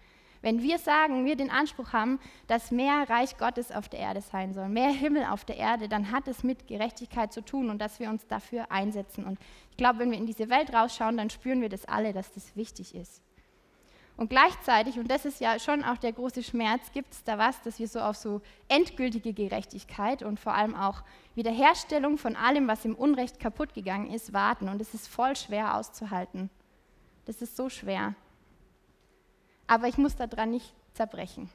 Wenn 0.43 0.61
wir 0.61 0.79
sagen, 0.79 1.25
wir 1.25 1.37
den 1.37 1.51
Anspruch 1.51 1.93
haben, 1.93 2.19
dass 2.49 2.73
mehr 2.73 3.09
Reich 3.09 3.39
Gottes 3.39 3.71
auf 3.71 3.89
der 3.89 4.01
Erde 4.01 4.21
sein 4.21 4.53
soll, 4.55 4.69
mehr 4.69 4.91
Himmel 4.91 5.25
auf 5.25 5.45
der 5.45 5.57
Erde, 5.57 5.89
dann 5.89 6.11
hat 6.11 6.27
es 6.27 6.43
mit 6.43 6.67
Gerechtigkeit 6.67 7.33
zu 7.33 7.43
tun 7.45 7.71
und 7.71 7.79
dass 7.79 8.01
wir 8.01 8.11
uns 8.11 8.27
dafür 8.27 8.71
einsetzen. 8.73 9.25
Und 9.25 9.39
ich 9.71 9.77
glaube, 9.77 10.01
wenn 10.01 10.11
wir 10.11 10.19
in 10.19 10.27
diese 10.27 10.51
Welt 10.51 10.73
rausschauen, 10.73 11.17
dann 11.17 11.31
spüren 11.31 11.61
wir 11.61 11.69
das 11.69 11.85
alle, 11.85 12.13
dass 12.13 12.33
das 12.33 12.57
wichtig 12.57 12.95
ist. 12.95 13.23
Und 14.23 14.29
gleichzeitig, 14.29 14.99
und 14.99 15.11
das 15.11 15.25
ist 15.25 15.41
ja 15.41 15.59
schon 15.59 15.83
auch 15.83 15.99
der 15.99 16.13
große 16.13 16.43
Schmerz, 16.43 16.93
gibt 16.93 17.13
es 17.13 17.25
da 17.25 17.39
was, 17.39 17.61
dass 17.63 17.79
wir 17.79 17.89
so 17.89 18.01
auf 18.01 18.17
so 18.17 18.41
endgültige 18.69 19.33
Gerechtigkeit 19.33 20.23
und 20.23 20.39
vor 20.39 20.55
allem 20.55 20.75
auch 20.75 21.03
Wiederherstellung 21.35 22.19
von 22.19 22.37
allem, 22.37 22.69
was 22.69 22.85
im 22.85 22.95
Unrecht 22.95 23.41
kaputt 23.41 23.75
gegangen 23.75 24.11
ist, 24.11 24.33
warten. 24.33 24.69
Und 24.69 24.81
es 24.81 24.95
ist 24.95 25.09
voll 25.09 25.35
schwer 25.35 25.77
auszuhalten. 25.77 26.51
Das 27.25 27.43
ist 27.43 27.57
so 27.57 27.69
schwer 27.69 28.15
aber 29.73 29.89
ich 29.89 29.97
muss 29.97 30.17
daran 30.17 30.51
nicht 30.51 30.75
zerbrechen. 30.93 31.49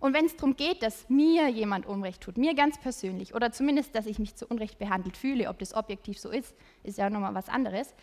Und 0.00 0.14
wenn 0.14 0.26
es 0.26 0.36
darum 0.36 0.56
geht, 0.56 0.82
dass 0.82 1.08
mir 1.08 1.48
jemand 1.48 1.86
Unrecht 1.86 2.20
tut, 2.22 2.36
mir 2.36 2.54
ganz 2.54 2.78
persönlich, 2.80 3.36
oder 3.36 3.52
zumindest, 3.52 3.94
dass 3.94 4.06
ich 4.06 4.18
mich 4.18 4.34
zu 4.34 4.46
Unrecht 4.48 4.78
behandelt 4.80 5.16
fühle, 5.16 5.48
ob 5.48 5.60
das 5.60 5.74
objektiv 5.74 6.18
so 6.18 6.30
ist, 6.30 6.54
ist 6.82 6.98
ja 6.98 7.08
nochmal 7.08 7.34
was 7.34 7.48
anderes, 7.48 7.94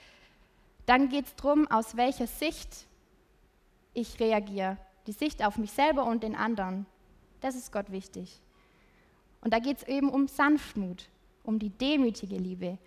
dann 0.91 1.07
geht 1.07 1.25
es 1.25 1.35
darum, 1.37 1.71
aus 1.71 1.95
welcher 1.95 2.27
Sicht 2.27 2.85
ich 3.93 4.19
reagiere. 4.19 4.77
Die 5.07 5.13
Sicht 5.13 5.41
auf 5.41 5.57
mich 5.57 5.71
selber 5.71 6.03
und 6.03 6.21
den 6.21 6.35
anderen. 6.35 6.85
Das 7.39 7.55
ist 7.55 7.71
Gott 7.71 7.93
wichtig. 7.93 8.41
Und 9.39 9.53
da 9.53 9.59
geht 9.59 9.77
es 9.77 9.83
eben 9.87 10.09
um 10.09 10.27
Sanftmut, 10.27 11.07
um 11.43 11.59
die 11.59 11.69
demütige 11.69 12.35
Liebe. 12.35 12.77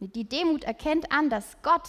Die 0.00 0.28
Demut 0.28 0.64
erkennt 0.64 1.12
an, 1.12 1.30
dass 1.30 1.56
Gott 1.62 1.88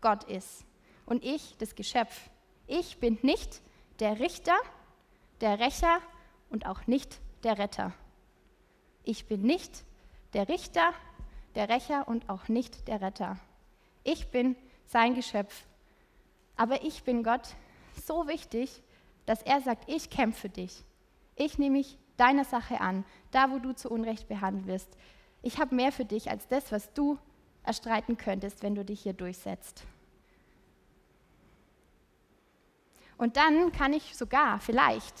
Gott 0.00 0.22
ist 0.30 0.64
und 1.06 1.24
ich 1.24 1.56
das 1.58 1.74
Geschöpf. 1.74 2.30
Ich 2.68 2.98
bin 2.98 3.18
nicht 3.22 3.62
der 3.98 4.20
Richter, 4.20 4.54
der 5.40 5.58
Rächer 5.58 5.98
und 6.50 6.66
auch 6.66 6.86
nicht 6.86 7.20
der 7.42 7.58
Retter. 7.58 7.92
Ich 9.02 9.26
bin 9.26 9.42
nicht 9.42 9.84
der 10.34 10.48
Richter, 10.48 10.92
der 11.56 11.68
Rächer 11.68 12.06
und 12.06 12.30
auch 12.30 12.46
nicht 12.46 12.86
der 12.86 13.00
Retter. 13.00 13.40
Ich 14.04 14.28
bin 14.28 14.56
sein 14.86 15.14
Geschöpf. 15.14 15.64
Aber 16.56 16.84
ich 16.84 17.02
bin 17.02 17.24
Gott 17.24 17.54
so 18.06 18.28
wichtig, 18.28 18.82
dass 19.26 19.42
er 19.42 19.60
sagt, 19.60 19.88
ich 19.90 20.10
kämpfe 20.10 20.48
dich. 20.48 20.84
Ich 21.36 21.58
nehme 21.58 21.78
mich 21.78 21.98
deiner 22.16 22.44
Sache 22.44 22.80
an, 22.80 23.04
da 23.32 23.50
wo 23.50 23.58
du 23.58 23.72
zu 23.74 23.90
Unrecht 23.90 24.28
behandelt 24.28 24.66
wirst. 24.66 24.96
Ich 25.42 25.58
habe 25.58 25.74
mehr 25.74 25.90
für 25.90 26.04
dich 26.04 26.30
als 26.30 26.46
das, 26.46 26.70
was 26.70 26.92
du 26.92 27.18
erstreiten 27.64 28.16
könntest, 28.16 28.62
wenn 28.62 28.74
du 28.74 28.84
dich 28.84 29.02
hier 29.02 29.14
durchsetzt. 29.14 29.84
Und 33.16 33.36
dann 33.36 33.72
kann 33.72 33.92
ich 33.92 34.16
sogar 34.16 34.60
vielleicht 34.60 35.14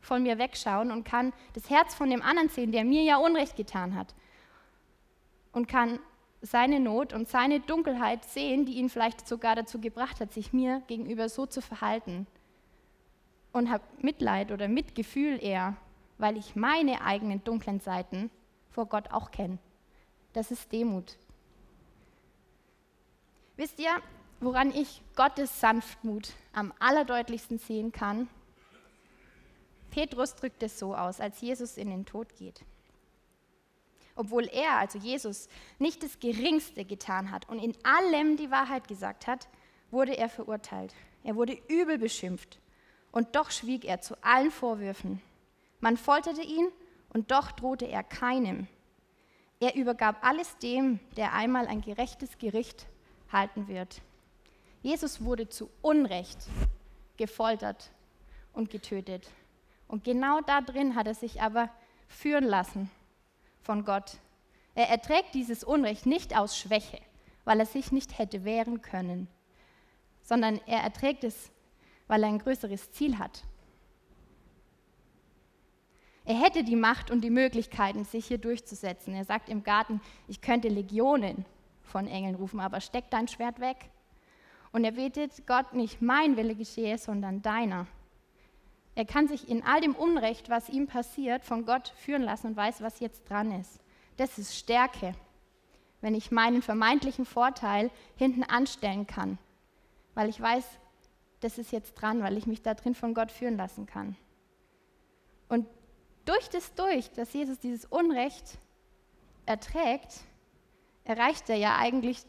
von 0.00 0.22
mir 0.22 0.38
wegschauen 0.38 0.90
und 0.90 1.04
kann 1.04 1.32
das 1.52 1.68
Herz 1.68 1.94
von 1.94 2.08
dem 2.08 2.22
anderen 2.22 2.48
sehen, 2.48 2.72
der 2.72 2.84
mir 2.84 3.02
ja 3.02 3.18
Unrecht 3.18 3.56
getan 3.56 3.94
hat. 3.94 4.14
Und 5.52 5.68
kann 5.68 5.98
seine 6.42 6.80
Not 6.80 7.12
und 7.12 7.28
seine 7.28 7.60
Dunkelheit 7.60 8.24
sehen, 8.24 8.64
die 8.64 8.74
ihn 8.74 8.88
vielleicht 8.88 9.28
sogar 9.28 9.54
dazu 9.54 9.80
gebracht 9.80 10.20
hat, 10.20 10.32
sich 10.32 10.52
mir 10.52 10.82
gegenüber 10.86 11.28
so 11.28 11.46
zu 11.46 11.60
verhalten. 11.60 12.26
Und 13.52 13.70
habe 13.70 13.84
Mitleid 13.98 14.52
oder 14.52 14.68
Mitgefühl 14.68 15.42
eher, 15.42 15.76
weil 16.18 16.36
ich 16.36 16.54
meine 16.54 17.02
eigenen 17.02 17.42
dunklen 17.42 17.80
Seiten 17.80 18.30
vor 18.70 18.86
Gott 18.86 19.10
auch 19.10 19.30
kenne. 19.30 19.58
Das 20.32 20.50
ist 20.50 20.70
Demut. 20.72 21.18
Wisst 23.56 23.80
ihr, 23.80 23.90
woran 24.38 24.70
ich 24.70 25.02
Gottes 25.16 25.60
Sanftmut 25.60 26.32
am 26.52 26.72
allerdeutlichsten 26.78 27.58
sehen 27.58 27.92
kann? 27.92 28.28
Petrus 29.90 30.36
drückt 30.36 30.62
es 30.62 30.78
so 30.78 30.94
aus, 30.94 31.20
als 31.20 31.40
Jesus 31.40 31.76
in 31.76 31.90
den 31.90 32.06
Tod 32.06 32.36
geht. 32.36 32.64
Obwohl 34.20 34.50
er, 34.52 34.76
also 34.76 34.98
Jesus, 34.98 35.48
nicht 35.78 36.02
das 36.02 36.20
Geringste 36.20 36.84
getan 36.84 37.30
hat 37.30 37.48
und 37.48 37.58
in 37.58 37.74
allem 37.86 38.36
die 38.36 38.50
Wahrheit 38.50 38.86
gesagt 38.86 39.26
hat, 39.26 39.48
wurde 39.90 40.14
er 40.14 40.28
verurteilt. 40.28 40.94
Er 41.24 41.36
wurde 41.36 41.56
übel 41.68 41.96
beschimpft. 41.96 42.58
Und 43.12 43.34
doch 43.34 43.50
schwieg 43.50 43.86
er 43.86 44.02
zu 44.02 44.22
allen 44.22 44.50
Vorwürfen. 44.50 45.22
Man 45.80 45.96
folterte 45.96 46.42
ihn 46.42 46.68
und 47.14 47.30
doch 47.30 47.50
drohte 47.50 47.86
er 47.86 48.02
keinem. 48.02 48.66
Er 49.58 49.74
übergab 49.74 50.18
alles 50.20 50.54
dem, 50.58 51.00
der 51.16 51.32
einmal 51.32 51.66
ein 51.66 51.80
gerechtes 51.80 52.36
Gericht 52.36 52.88
halten 53.32 53.68
wird. 53.68 54.02
Jesus 54.82 55.24
wurde 55.24 55.48
zu 55.48 55.70
Unrecht 55.80 56.46
gefoltert 57.16 57.90
und 58.52 58.68
getötet. 58.68 59.30
Und 59.88 60.04
genau 60.04 60.42
da 60.42 60.60
drin 60.60 60.94
hat 60.94 61.06
er 61.06 61.14
sich 61.14 61.40
aber 61.40 61.70
führen 62.06 62.44
lassen 62.44 62.90
von 63.62 63.84
Gott. 63.84 64.18
Er 64.74 64.88
erträgt 64.88 65.34
dieses 65.34 65.64
Unrecht 65.64 66.06
nicht 66.06 66.36
aus 66.36 66.56
Schwäche, 66.56 67.00
weil 67.44 67.60
er 67.60 67.66
sich 67.66 67.92
nicht 67.92 68.18
hätte 68.18 68.44
wehren 68.44 68.82
können, 68.82 69.28
sondern 70.22 70.60
er 70.66 70.80
erträgt 70.80 71.24
es, 71.24 71.50
weil 72.06 72.22
er 72.22 72.28
ein 72.28 72.38
größeres 72.38 72.92
Ziel 72.92 73.18
hat. 73.18 73.44
Er 76.24 76.40
hätte 76.40 76.62
die 76.62 76.76
Macht 76.76 77.10
und 77.10 77.22
die 77.22 77.30
Möglichkeiten, 77.30 78.04
sich 78.04 78.26
hier 78.26 78.38
durchzusetzen. 78.38 79.14
Er 79.14 79.24
sagt 79.24 79.48
im 79.48 79.64
Garten, 79.64 80.00
ich 80.28 80.40
könnte 80.40 80.68
Legionen 80.68 81.44
von 81.82 82.06
Engeln 82.06 82.36
rufen, 82.36 82.60
aber 82.60 82.80
steck 82.80 83.10
dein 83.10 83.26
Schwert 83.26 83.58
weg. 83.58 83.90
Und 84.72 84.84
er 84.84 84.92
betet 84.92 85.46
Gott 85.46 85.72
nicht 85.72 86.00
mein 86.00 86.36
Wille 86.36 86.54
geschehe, 86.54 86.98
sondern 86.98 87.42
deiner. 87.42 87.86
Er 88.94 89.04
kann 89.04 89.28
sich 89.28 89.48
in 89.48 89.62
all 89.62 89.80
dem 89.80 89.94
Unrecht, 89.94 90.50
was 90.50 90.68
ihm 90.68 90.86
passiert, 90.86 91.44
von 91.44 91.64
Gott 91.64 91.92
führen 91.96 92.22
lassen 92.22 92.48
und 92.48 92.56
weiß, 92.56 92.82
was 92.82 93.00
jetzt 93.00 93.28
dran 93.28 93.52
ist. 93.52 93.80
Das 94.16 94.38
ist 94.38 94.56
Stärke, 94.56 95.14
wenn 96.00 96.14
ich 96.14 96.30
meinen 96.30 96.62
vermeintlichen 96.62 97.24
Vorteil 97.24 97.90
hinten 98.16 98.42
anstellen 98.42 99.06
kann, 99.06 99.38
weil 100.14 100.28
ich 100.28 100.40
weiß, 100.40 100.64
das 101.40 101.56
ist 101.56 101.72
jetzt 101.72 101.94
dran, 101.94 102.22
weil 102.22 102.36
ich 102.36 102.46
mich 102.46 102.62
da 102.62 102.74
drin 102.74 102.94
von 102.94 103.14
Gott 103.14 103.32
führen 103.32 103.56
lassen 103.56 103.86
kann. 103.86 104.16
Und 105.48 105.66
durch 106.26 106.48
das 106.48 106.74
durch, 106.74 107.10
dass 107.12 107.32
Jesus 107.32 107.58
dieses 107.58 107.86
Unrecht 107.86 108.58
erträgt, 109.46 110.20
erreicht 111.04 111.48
er 111.48 111.56
ja 111.56 111.76
eigentlich 111.76 112.22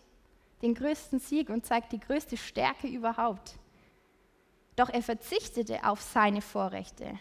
den 0.61 0.75
größten 0.75 1.19
Sieg 1.19 1.49
und 1.49 1.65
zeigt 1.65 1.91
die 1.91 1.99
größte 1.99 2.37
Stärke 2.37 2.87
überhaupt. 2.87 3.55
Doch 4.81 4.89
er 4.89 5.03
verzichtete 5.03 5.83
auf 5.83 6.01
seine 6.01 6.41
Vorrechte 6.41 7.19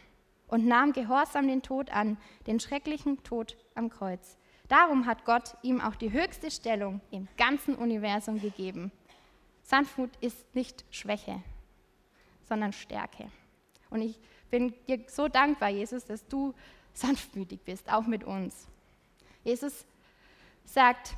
und 0.49 0.65
nahm 0.65 0.95
gehorsam 0.95 1.47
den 1.47 1.61
Tod 1.61 1.91
an, 1.91 2.17
den 2.47 2.59
schrecklichen 2.59 3.23
Tod 3.23 3.59
am 3.75 3.91
Kreuz. 3.91 4.39
Darum 4.69 5.05
hat 5.05 5.27
Gott 5.27 5.59
ihm 5.61 5.83
auch 5.83 5.95
die 5.95 6.11
höchste 6.11 6.51
Stellung 6.51 7.03
im 7.11 7.29
ganzen 7.37 7.75
Universum 7.75 8.41
gegeben. 8.41 8.91
Sanftmut 9.63 10.09
ist 10.23 10.55
nicht 10.55 10.87
Schwäche, 10.91 11.43
sondern 12.49 12.73
Stärke. 12.73 13.31
Und 13.91 14.01
ich 14.01 14.19
bin 14.51 14.73
dir 14.89 15.05
so 15.09 15.29
dankbar, 15.29 15.69
Jesus, 15.69 16.07
dass 16.07 16.27
du 16.29 16.55
sanftmütig 16.95 17.61
bist, 17.61 17.93
auch 17.93 18.07
mit 18.07 18.25
uns. 18.25 18.69
Jesus 19.45 19.85
sagt, 20.65 21.15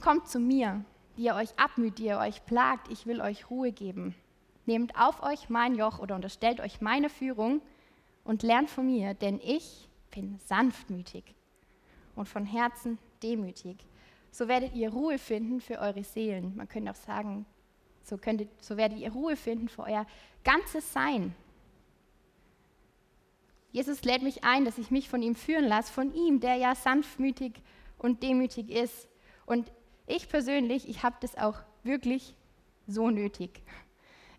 kommt 0.00 0.26
zu 0.26 0.40
mir, 0.40 0.84
die 1.16 1.26
ihr 1.26 1.36
euch 1.36 1.56
abmüht, 1.56 1.98
die 1.98 2.06
ihr 2.06 2.18
euch 2.18 2.44
plagt, 2.44 2.90
ich 2.90 3.06
will 3.06 3.20
euch 3.20 3.50
Ruhe 3.50 3.70
geben. 3.70 4.16
Nehmt 4.70 4.94
auf 4.94 5.24
euch 5.24 5.48
mein 5.48 5.74
Joch 5.74 5.98
oder 5.98 6.14
unterstellt 6.14 6.60
euch 6.60 6.80
meine 6.80 7.08
Führung 7.08 7.60
und 8.22 8.44
lernt 8.44 8.70
von 8.70 8.86
mir, 8.86 9.14
denn 9.14 9.40
ich 9.42 9.88
bin 10.12 10.38
sanftmütig 10.46 11.34
und 12.14 12.28
von 12.28 12.46
Herzen 12.46 12.96
demütig. 13.20 13.84
So 14.30 14.46
werdet 14.46 14.72
ihr 14.76 14.92
Ruhe 14.92 15.18
finden 15.18 15.60
für 15.60 15.80
eure 15.80 16.04
Seelen. 16.04 16.56
Man 16.56 16.68
könnte 16.68 16.92
auch 16.92 16.94
sagen, 16.94 17.46
so, 18.04 18.16
könntet, 18.16 18.48
so 18.62 18.76
werdet 18.76 19.00
ihr 19.00 19.10
Ruhe 19.10 19.34
finden 19.34 19.68
für 19.68 19.82
euer 19.82 20.06
ganzes 20.44 20.92
Sein. 20.92 21.34
Jesus 23.72 24.04
lädt 24.04 24.22
mich 24.22 24.44
ein, 24.44 24.64
dass 24.64 24.78
ich 24.78 24.92
mich 24.92 25.08
von 25.08 25.20
ihm 25.20 25.34
führen 25.34 25.64
lasse, 25.64 25.92
von 25.92 26.14
ihm, 26.14 26.38
der 26.38 26.54
ja 26.54 26.76
sanftmütig 26.76 27.54
und 27.98 28.22
demütig 28.22 28.70
ist. 28.70 29.08
Und 29.46 29.72
ich 30.06 30.28
persönlich, 30.28 30.88
ich 30.88 31.02
habe 31.02 31.16
das 31.20 31.36
auch 31.36 31.58
wirklich 31.82 32.36
so 32.86 33.10
nötig. 33.10 33.64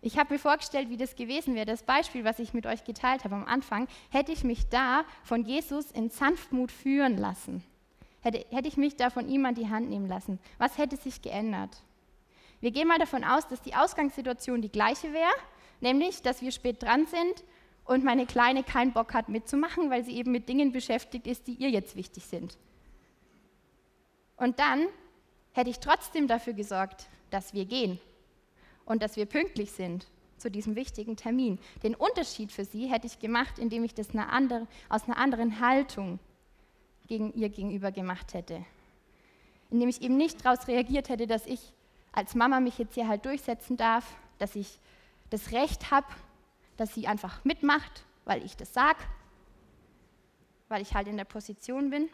Ich 0.04 0.18
habe 0.18 0.34
mir 0.34 0.40
vorgestellt, 0.40 0.90
wie 0.90 0.96
das 0.96 1.14
gewesen 1.14 1.54
wäre. 1.54 1.64
Das 1.64 1.84
Beispiel, 1.84 2.24
was 2.24 2.40
ich 2.40 2.52
mit 2.52 2.66
euch 2.66 2.82
geteilt 2.82 3.22
habe 3.22 3.36
am 3.36 3.44
Anfang, 3.44 3.86
hätte 4.10 4.32
ich 4.32 4.42
mich 4.42 4.68
da 4.68 5.04
von 5.22 5.44
Jesus 5.44 5.92
in 5.92 6.10
Sanftmut 6.10 6.72
führen 6.72 7.16
lassen. 7.16 7.62
Hätte, 8.20 8.44
hätte 8.50 8.66
ich 8.66 8.76
mich 8.76 8.96
da 8.96 9.10
von 9.10 9.28
ihm 9.28 9.46
an 9.46 9.54
die 9.54 9.68
Hand 9.68 9.88
nehmen 9.88 10.08
lassen. 10.08 10.40
Was 10.58 10.76
hätte 10.76 10.96
sich 10.96 11.22
geändert? 11.22 11.82
Wir 12.60 12.72
gehen 12.72 12.88
mal 12.88 12.98
davon 12.98 13.22
aus, 13.22 13.46
dass 13.46 13.62
die 13.62 13.76
Ausgangssituation 13.76 14.60
die 14.60 14.70
gleiche 14.70 15.12
wäre, 15.12 15.32
nämlich, 15.80 16.20
dass 16.20 16.42
wir 16.42 16.50
spät 16.50 16.82
dran 16.82 17.06
sind 17.06 17.44
und 17.84 18.02
meine 18.02 18.26
Kleine 18.26 18.64
keinen 18.64 18.92
Bock 18.92 19.14
hat 19.14 19.28
mitzumachen, 19.28 19.88
weil 19.88 20.04
sie 20.04 20.16
eben 20.16 20.32
mit 20.32 20.48
Dingen 20.48 20.72
beschäftigt 20.72 21.28
ist, 21.28 21.46
die 21.46 21.54
ihr 21.54 21.70
jetzt 21.70 21.94
wichtig 21.94 22.24
sind. 22.26 22.58
Und 24.36 24.58
dann 24.58 24.86
hätte 25.52 25.70
ich 25.70 25.78
trotzdem 25.78 26.26
dafür 26.26 26.54
gesorgt, 26.54 27.06
dass 27.30 27.54
wir 27.54 27.66
gehen 27.66 28.00
und 28.84 29.02
dass 29.02 29.16
wir 29.16 29.26
pünktlich 29.26 29.72
sind 29.72 30.06
zu 30.42 30.50
diesem 30.50 30.74
wichtigen 30.74 31.16
Termin. 31.16 31.58
Den 31.82 31.94
Unterschied 31.94 32.52
für 32.52 32.64
sie 32.64 32.86
hätte 32.86 33.06
ich 33.06 33.20
gemacht, 33.20 33.58
indem 33.58 33.84
ich 33.84 33.94
das 33.94 34.10
eine 34.10 34.28
andere, 34.28 34.66
aus 34.88 35.04
einer 35.04 35.16
anderen 35.16 35.60
Haltung 35.60 36.18
gegen 37.06 37.32
ihr 37.34 37.48
gegenüber 37.48 37.92
gemacht 37.92 38.34
hätte. 38.34 38.64
Indem 39.70 39.88
ich 39.88 40.02
eben 40.02 40.16
nicht 40.16 40.44
daraus 40.44 40.68
reagiert 40.68 41.08
hätte, 41.08 41.26
dass 41.26 41.46
ich 41.46 41.60
als 42.12 42.34
Mama 42.34 42.60
mich 42.60 42.78
jetzt 42.78 42.94
hier 42.94 43.08
halt 43.08 43.24
durchsetzen 43.24 43.76
darf, 43.76 44.16
dass 44.38 44.56
ich 44.56 44.78
das 45.30 45.52
Recht 45.52 45.90
habe, 45.90 46.06
dass 46.76 46.94
sie 46.94 47.06
einfach 47.06 47.44
mitmacht, 47.44 48.04
weil 48.24 48.44
ich 48.44 48.56
das 48.56 48.74
sage, 48.74 48.98
weil 50.68 50.82
ich 50.82 50.94
halt 50.94 51.08
in 51.08 51.16
der 51.16 51.24
Position 51.24 51.90
bin. 51.90 52.08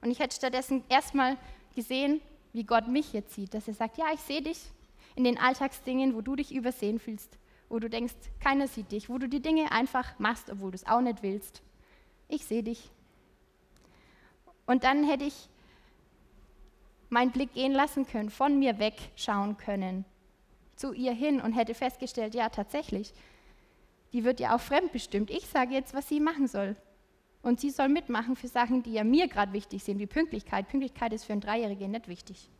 Und 0.00 0.10
ich 0.10 0.20
hätte 0.20 0.36
stattdessen 0.36 0.84
erstmal 0.88 1.36
gesehen, 1.74 2.20
wie 2.52 2.64
Gott 2.64 2.88
mich 2.88 3.12
jetzt 3.12 3.34
sieht, 3.34 3.52
dass 3.52 3.68
er 3.68 3.74
sagt, 3.74 3.98
ja, 3.98 4.06
ich 4.14 4.20
sehe 4.20 4.42
dich 4.42 4.70
in 5.14 5.24
den 5.24 5.38
Alltagsdingen, 5.38 6.14
wo 6.14 6.20
du 6.20 6.36
dich 6.36 6.54
übersehen 6.54 6.98
fühlst, 6.98 7.38
wo 7.68 7.78
du 7.78 7.88
denkst, 7.88 8.14
keiner 8.40 8.68
sieht 8.68 8.92
dich, 8.92 9.08
wo 9.08 9.18
du 9.18 9.28
die 9.28 9.40
Dinge 9.40 9.72
einfach 9.72 10.18
machst, 10.18 10.50
obwohl 10.50 10.70
du 10.70 10.76
es 10.76 10.86
auch 10.86 11.00
nicht 11.00 11.22
willst. 11.22 11.62
Ich 12.28 12.44
sehe 12.44 12.62
dich. 12.62 12.90
Und 14.66 14.84
dann 14.84 15.04
hätte 15.04 15.24
ich 15.24 15.48
meinen 17.08 17.32
Blick 17.32 17.52
gehen 17.54 17.72
lassen 17.72 18.06
können, 18.06 18.30
von 18.30 18.58
mir 18.58 18.78
wegschauen 18.78 19.56
können, 19.56 20.04
zu 20.76 20.92
ihr 20.92 21.12
hin 21.12 21.40
und 21.40 21.52
hätte 21.52 21.74
festgestellt, 21.74 22.34
ja 22.34 22.48
tatsächlich, 22.48 23.12
die 24.12 24.24
wird 24.24 24.40
ja 24.40 24.54
auch 24.54 24.60
fremdbestimmt. 24.60 25.30
Ich 25.30 25.46
sage 25.46 25.74
jetzt, 25.74 25.94
was 25.94 26.08
sie 26.08 26.20
machen 26.20 26.48
soll. 26.48 26.76
Und 27.42 27.60
sie 27.60 27.70
soll 27.70 27.88
mitmachen 27.88 28.36
für 28.36 28.48
Sachen, 28.48 28.82
die 28.82 28.92
ja 28.92 29.04
mir 29.04 29.26
gerade 29.28 29.52
wichtig 29.52 29.82
sind, 29.82 29.98
wie 29.98 30.06
Pünktlichkeit. 30.06 30.68
Pünktlichkeit 30.68 31.12
ist 31.12 31.24
für 31.24 31.32
einen 31.32 31.40
Dreijährigen 31.40 31.90
nicht 31.90 32.08
wichtig. 32.08 32.50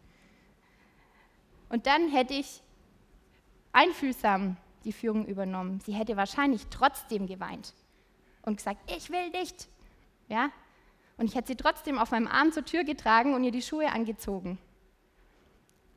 Und 1.71 1.87
dann 1.87 2.11
hätte 2.11 2.35
ich 2.35 2.63
einfühlsam 3.73 4.59
die 4.85 4.93
Führung 4.93 5.25
übernommen. 5.27 5.81
Sie 5.81 5.93
hätte 5.93 6.17
wahrscheinlich 6.17 6.67
trotzdem 6.69 7.27
geweint 7.27 7.73
und 8.43 8.57
gesagt, 8.57 8.91
ich 8.95 9.11
will 9.11 9.31
nicht. 9.31 9.69
Ja? 10.29 10.51
Und 11.17 11.27
ich 11.27 11.35
hätte 11.35 11.49
sie 11.49 11.57
trotzdem 11.57 11.99
auf 11.99 12.11
meinem 12.11 12.27
Arm 12.27 12.53
zur 12.53 12.65
Tür 12.65 12.85
getragen 12.85 13.35
und 13.35 13.45
ihr 13.45 13.53
die 13.53 13.63
Schuhe 13.63 13.91
angezogen. 13.91 14.59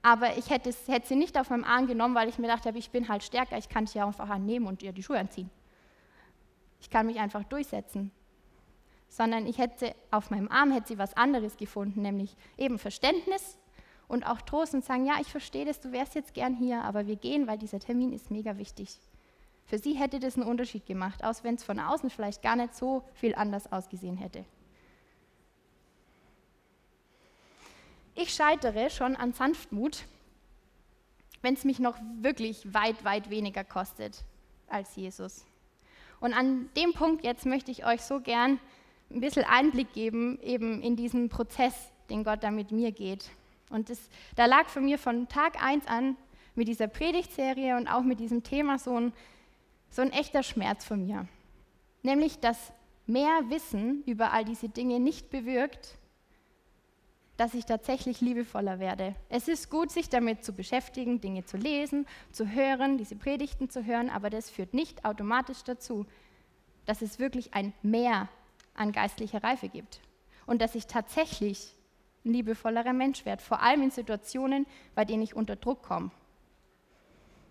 Aber 0.01 0.37
ich 0.37 0.49
hätte, 0.49 0.73
hätte 0.87 1.07
sie 1.07 1.15
nicht 1.15 1.39
auf 1.39 1.49
meinem 1.49 1.63
Arm 1.63 1.87
genommen, 1.87 2.13
weil 2.13 2.29
ich 2.29 2.37
mir 2.37 2.47
dachte, 2.47 2.71
ich 2.75 2.91
bin 2.91 3.07
halt 3.07 3.23
stärker, 3.23 3.57
ich 3.57 3.69
kann 3.69 3.87
sie 3.87 4.01
einfach 4.01 4.29
annehmen 4.29 4.67
und 4.67 4.83
ihr 4.83 4.91
die 4.91 5.01
Schuhe 5.01 5.17
anziehen. 5.17 5.49
Ich 6.81 6.89
kann 6.89 7.05
mich 7.05 7.19
einfach 7.19 7.45
durchsetzen. 7.45 8.11
Sondern 9.07 9.47
ich 9.47 9.59
hätte 9.59 9.95
auf 10.11 10.29
meinem 10.29 10.49
Arm 10.49 10.71
hätte 10.71 10.89
sie 10.89 10.97
was 10.97 11.15
anderes 11.15 11.55
gefunden, 11.55 12.01
nämlich 12.01 12.35
eben 12.57 12.77
Verständnis 12.77 13.57
und 14.07 14.25
auch 14.25 14.41
Trost 14.41 14.74
und 14.74 14.83
sagen, 14.83 15.05
ja, 15.05 15.15
ich 15.19 15.27
verstehe 15.27 15.65
das, 15.65 15.79
du 15.79 15.91
wärst 15.91 16.15
jetzt 16.15 16.33
gern 16.33 16.55
hier, 16.55 16.81
aber 16.83 17.07
wir 17.07 17.15
gehen, 17.15 17.48
weil 17.48 17.57
dieser 17.57 17.79
Termin 17.79 18.13
ist 18.13 18.31
mega 18.31 18.57
wichtig. 18.57 18.98
Für 19.65 19.77
sie 19.77 19.93
hätte 19.93 20.19
das 20.19 20.36
einen 20.36 20.48
Unterschied 20.48 20.86
gemacht, 20.86 21.24
auch 21.24 21.36
wenn 21.43 21.55
es 21.55 21.63
von 21.63 21.79
außen 21.79 22.10
vielleicht 22.10 22.41
gar 22.41 22.55
nicht 22.55 22.75
so 22.75 23.03
viel 23.13 23.33
anders 23.36 23.72
ausgesehen 23.72 24.17
hätte. 24.17 24.45
Ich 28.15 28.33
scheitere 28.33 28.89
schon 28.89 29.15
an 29.15 29.33
Sanftmut, 29.33 30.05
wenn 31.41 31.55
es 31.55 31.63
mich 31.63 31.79
noch 31.79 31.98
wirklich 32.22 32.74
weit, 32.74 33.03
weit 33.03 33.29
weniger 33.29 33.63
kostet 33.63 34.24
als 34.67 34.95
Jesus. 34.95 35.45
Und 36.19 36.33
an 36.33 36.69
dem 36.77 36.93
Punkt 36.93 37.24
jetzt 37.24 37.45
möchte 37.45 37.72
ich 37.72 37.86
euch 37.86 38.01
so 38.01 38.22
gern 38.22 38.60
ein 39.10 39.19
bisschen 39.19 39.43
Einblick 39.43 39.93
geben, 39.93 40.39
eben 40.41 40.81
in 40.81 40.95
diesen 40.95 41.29
Prozess, 41.29 41.74
den 42.10 42.24
Gott 42.24 42.43
da 42.43 42.51
mit 42.51 42.72
mir 42.72 42.91
geht. 42.91 43.31
Und 43.73 43.89
das, 43.89 43.99
da 44.35 44.45
lag 44.45 44.67
für 44.67 44.81
mir 44.81 44.99
von 44.99 45.27
Tag 45.27 45.61
1 45.61 45.87
an 45.87 46.15
mit 46.55 46.67
dieser 46.67 46.87
Predigtserie 46.87 47.75
und 47.75 47.87
auch 47.87 48.03
mit 48.03 48.19
diesem 48.19 48.43
Thema 48.43 48.77
so 48.77 48.95
ein, 48.99 49.13
so 49.89 50.03
ein 50.03 50.11
echter 50.11 50.43
Schmerz 50.43 50.85
von 50.85 51.05
mir. 51.05 51.27
Nämlich, 52.03 52.39
dass 52.39 52.71
mehr 53.07 53.49
Wissen 53.49 54.03
über 54.05 54.31
all 54.31 54.45
diese 54.45 54.69
Dinge 54.69 54.99
nicht 54.99 55.31
bewirkt, 55.31 55.97
dass 57.35 57.55
ich 57.55 57.65
tatsächlich 57.65 58.21
liebevoller 58.21 58.79
werde. 58.79 59.15
Es 59.29 59.47
ist 59.47 59.71
gut, 59.71 59.89
sich 59.89 60.07
damit 60.07 60.43
zu 60.43 60.53
beschäftigen, 60.53 61.19
Dinge 61.19 61.45
zu 61.45 61.57
lesen, 61.57 62.05
zu 62.31 62.51
hören, 62.51 62.99
diese 62.99 63.15
Predigten 63.15 63.71
zu 63.71 63.85
hören, 63.85 64.11
aber 64.11 64.29
das 64.29 64.51
führt 64.51 64.75
nicht 64.75 65.03
automatisch 65.03 65.63
dazu, 65.63 66.05
dass 66.85 67.01
es 67.01 67.17
wirklich 67.17 67.55
ein 67.55 67.73
Mehr 67.81 68.29
an 68.75 68.91
geistlicher 68.91 69.43
Reife 69.43 69.67
gibt 69.67 69.99
und 70.45 70.61
dass 70.61 70.75
ich 70.75 70.85
tatsächlich 70.85 71.73
ein 72.25 72.33
liebevollerer 72.33 72.93
Mensch 72.93 73.25
werde, 73.25 73.41
vor 73.41 73.61
allem 73.61 73.83
in 73.83 73.91
Situationen, 73.91 74.65
bei 74.95 75.05
denen 75.05 75.23
ich 75.23 75.35
unter 75.35 75.55
Druck 75.55 75.83
komme. 75.83 76.11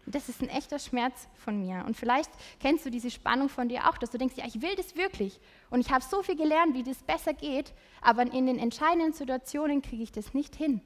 Das 0.06 0.28
ist 0.28 0.42
ein 0.42 0.48
echter 0.48 0.78
Schmerz 0.78 1.28
von 1.36 1.60
mir. 1.60 1.84
Und 1.86 1.96
vielleicht 1.96 2.30
kennst 2.58 2.84
du 2.84 2.90
diese 2.90 3.10
Spannung 3.10 3.48
von 3.48 3.68
dir 3.68 3.88
auch, 3.88 3.98
dass 3.98 4.10
du 4.10 4.18
denkst, 4.18 4.36
ja, 4.36 4.44
ich 4.46 4.60
will 4.60 4.74
das 4.74 4.96
wirklich. 4.96 5.40
Und 5.70 5.80
ich 5.80 5.92
habe 5.92 6.02
so 6.02 6.22
viel 6.22 6.36
gelernt, 6.36 6.74
wie 6.74 6.82
das 6.82 7.02
besser 7.02 7.34
geht, 7.34 7.72
aber 8.00 8.22
in 8.22 8.46
den 8.46 8.58
entscheidenden 8.58 9.12
Situationen 9.12 9.80
kriege 9.80 10.02
ich 10.02 10.10
das 10.10 10.34
nicht 10.34 10.56
hin. 10.56 10.80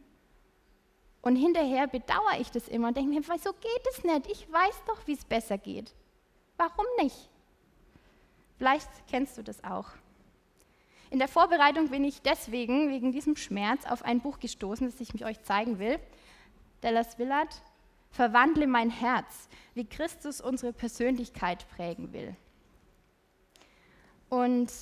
Und 1.23 1.37
hinterher 1.37 1.87
bedauere 1.87 2.39
ich 2.39 2.51
das 2.51 2.69
immer 2.69 2.89
und 2.89 2.97
denke 2.97 3.11
mir, 3.11 3.27
wieso 3.27 3.53
geht 3.53 3.87
es 3.91 4.05
nicht? 4.05 4.31
Ich 4.31 4.53
weiß 4.53 4.83
doch, 4.87 5.07
wie 5.07 5.15
es 5.15 5.25
besser 5.25 5.59
geht. 5.59 5.95
Warum 6.57 6.87
nicht? 7.03 7.31
Vielleicht 8.59 8.89
kennst 9.09 9.37
du 9.37 9.43
das 9.43 9.65
auch. 9.65 9.89
In 11.11 11.19
der 11.19 11.29
Vorbereitung 11.29 11.91
bin 11.91 12.05
ich 12.05 12.23
deswegen, 12.23 12.91
wegen 12.91 13.13
diesem 13.13 13.37
Schmerz, 13.37 13.87
auf 13.87 14.05
ein 14.05 14.21
Buch 14.21 14.41
gestoßen, 14.41 14.87
das 14.87 15.01
ich 15.01 15.13
mich 15.13 15.25
euch 15.25 15.43
zeigen 15.43 15.79
will. 15.79 15.99
Dallas 16.81 17.19
Willard, 17.19 17.63
Verwandle 18.11 18.67
mein 18.67 18.91
Herz, 18.91 19.49
wie 19.75 19.85
Christus 19.85 20.41
unsere 20.41 20.73
Persönlichkeit 20.73 21.69
prägen 21.69 22.13
will. 22.13 22.35
Und 24.29 24.73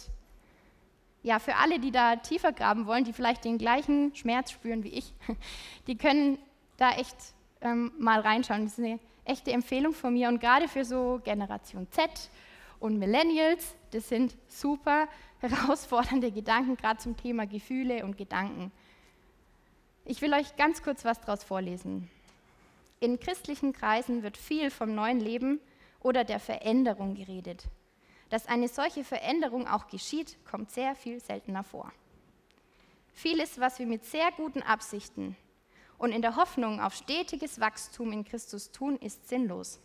ja, 1.23 1.39
für 1.39 1.57
alle, 1.57 1.79
die 1.79 1.91
da 1.91 2.17
tiefer 2.17 2.53
graben 2.53 2.87
wollen, 2.87 3.05
die 3.05 3.13
vielleicht 3.13 3.45
den 3.45 3.59
gleichen 3.59 4.15
Schmerz 4.15 4.51
spüren 4.51 4.85
wie 4.85 4.91
ich, 4.91 5.13
die 5.87 5.97
können 5.97 6.39
da 6.77 6.93
echt 6.93 7.17
ähm, 7.61 7.93
mal 7.99 8.21
reinschauen. 8.21 8.65
Das 8.65 8.79
ist 8.79 8.85
eine 8.85 8.99
echte 9.25 9.53
Empfehlung 9.53 9.93
von 9.93 10.13
mir 10.13 10.29
und 10.29 10.41
gerade 10.41 10.69
für 10.69 10.85
so 10.85 11.21
Generation 11.25 11.87
Z 11.91 12.31
und 12.85 12.99
Millennials, 12.99 13.75
das 13.93 14.11
sind 14.11 14.37
super 14.47 15.09
herausfordernde 15.41 16.31
Gedanken, 16.31 16.77
gerade 16.77 16.99
zum 16.99 17.17
Thema 17.17 17.47
Gefühle 17.47 18.05
und 18.05 18.19
Gedanken. 18.19 18.71
Ich 20.05 20.21
will 20.21 20.35
euch 20.35 20.55
ganz 20.57 20.83
kurz 20.83 21.03
was 21.03 21.19
daraus 21.23 21.45
vorlesen. 21.45 22.11
In 23.01 23.19
christlichen 23.19 23.73
Kreisen 23.73 24.23
wird 24.23 24.37
viel 24.37 24.71
vom 24.71 24.95
neuen 24.95 25.19
Leben 25.19 25.61
oder 26.01 26.25
der 26.25 26.39
Veränderung 26.39 27.15
geredet. 27.15 27.65
Dass 28.29 28.49
eine 28.49 28.69
solche 28.69 29.03
Veränderung 29.03 29.67
auch 29.67 29.87
geschieht, 29.87 30.37
kommt 30.45 30.71
sehr 30.71 30.95
viel 30.95 31.21
seltener 31.21 31.65
vor. 31.65 31.91
Vieles, 33.15 33.59
was 33.59 33.79
wir 33.79 33.87
mit 33.87 34.05
sehr 34.05 34.31
guten 34.33 34.61
Absichten 34.61 35.37
und 35.97 36.13
in 36.13 36.21
der 36.21 36.37
Hoffnung 36.37 36.83
auf 36.83 36.93
stetiges 36.93 37.61
Wachstum 37.61 38.13
in 38.13 38.27
Christus 38.27 38.73
tun, 38.73 38.99
ist 38.99 39.27
sinnlos 39.27 39.81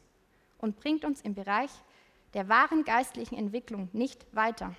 und 0.57 0.81
bringt 0.81 1.05
uns 1.05 1.21
im 1.21 1.33
Bereich 1.33 1.71
der 2.33 2.49
wahren 2.49 2.83
geistlichen 2.83 3.35
Entwicklung 3.35 3.89
nicht 3.93 4.25
weiter. 4.35 4.75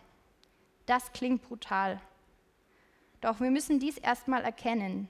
Das 0.86 1.12
klingt 1.12 1.42
brutal. 1.42 2.00
Doch 3.20 3.40
wir 3.40 3.50
müssen 3.50 3.80
dies 3.80 3.98
erstmal 3.98 4.42
erkennen 4.42 5.08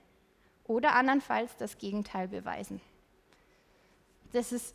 oder 0.64 0.94
andernfalls 0.94 1.57
das 1.57 1.79
Gegenteil 1.79 2.29
beweisen. 2.29 2.81
Das 4.33 4.53
ist 4.53 4.74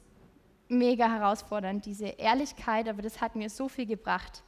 mega 0.68 1.10
herausfordernd, 1.10 1.86
diese 1.86 2.08
Ehrlichkeit, 2.08 2.90
aber 2.90 3.02
das 3.02 3.22
hat 3.22 3.36
mir 3.36 3.50
so 3.50 3.70
viel 3.70 3.86
gebracht. 3.86 4.44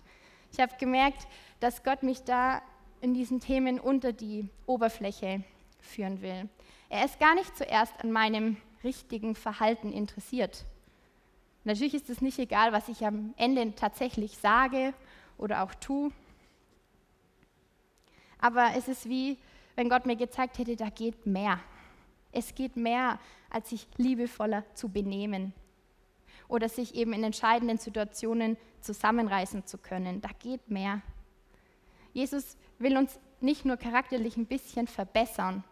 Ich 0.51 0.59
habe 0.59 0.73
gemerkt, 0.79 1.27
dass 1.59 1.83
Gott 1.83 2.03
mich 2.03 2.23
da 2.23 2.61
in 3.01 3.13
diesen 3.13 3.39
Themen 3.39 3.79
unter 3.79 4.13
die 4.13 4.49
Oberfläche 4.65 5.43
führen 5.79 6.21
will. 6.21 6.49
Er 6.89 7.05
ist 7.05 7.19
gar 7.19 7.35
nicht 7.35 7.55
zuerst 7.57 7.93
an 8.01 8.11
meinem 8.11 8.57
richtigen 8.83 9.35
Verhalten 9.35 9.91
interessiert. 9.91 10.65
Natürlich 11.67 11.95
ist 11.95 12.09
es 12.09 12.21
nicht 12.21 12.39
egal, 12.39 12.71
was 12.71 12.87
ich 12.87 13.05
am 13.05 13.33
Ende 13.35 13.75
tatsächlich 13.75 14.37
sage 14.37 14.93
oder 15.37 15.63
auch 15.63 15.75
tue. 15.75 16.13
Aber 18.39 18.69
es 18.77 18.87
ist 18.87 19.09
wie, 19.09 19.37
wenn 19.75 19.89
Gott 19.89 20.05
mir 20.05 20.15
gezeigt 20.15 20.59
hätte, 20.59 20.77
da 20.77 20.89
geht 20.89 21.25
mehr. 21.25 21.59
Es 22.31 22.55
geht 22.55 22.77
mehr, 22.77 23.19
als 23.49 23.71
sich 23.71 23.85
liebevoller 23.97 24.63
zu 24.75 24.87
benehmen 24.87 25.51
oder 26.47 26.69
sich 26.69 26.95
eben 26.95 27.11
in 27.11 27.25
entscheidenden 27.25 27.79
Situationen 27.79 28.55
zusammenreißen 28.79 29.65
zu 29.65 29.77
können. 29.77 30.21
Da 30.21 30.29
geht 30.39 30.69
mehr. 30.69 31.01
Jesus 32.13 32.55
will 32.79 32.95
uns 32.95 33.19
nicht 33.41 33.65
nur 33.65 33.75
charakterlich 33.75 34.37
ein 34.37 34.45
bisschen 34.45 34.87
verbessern, 34.87 35.65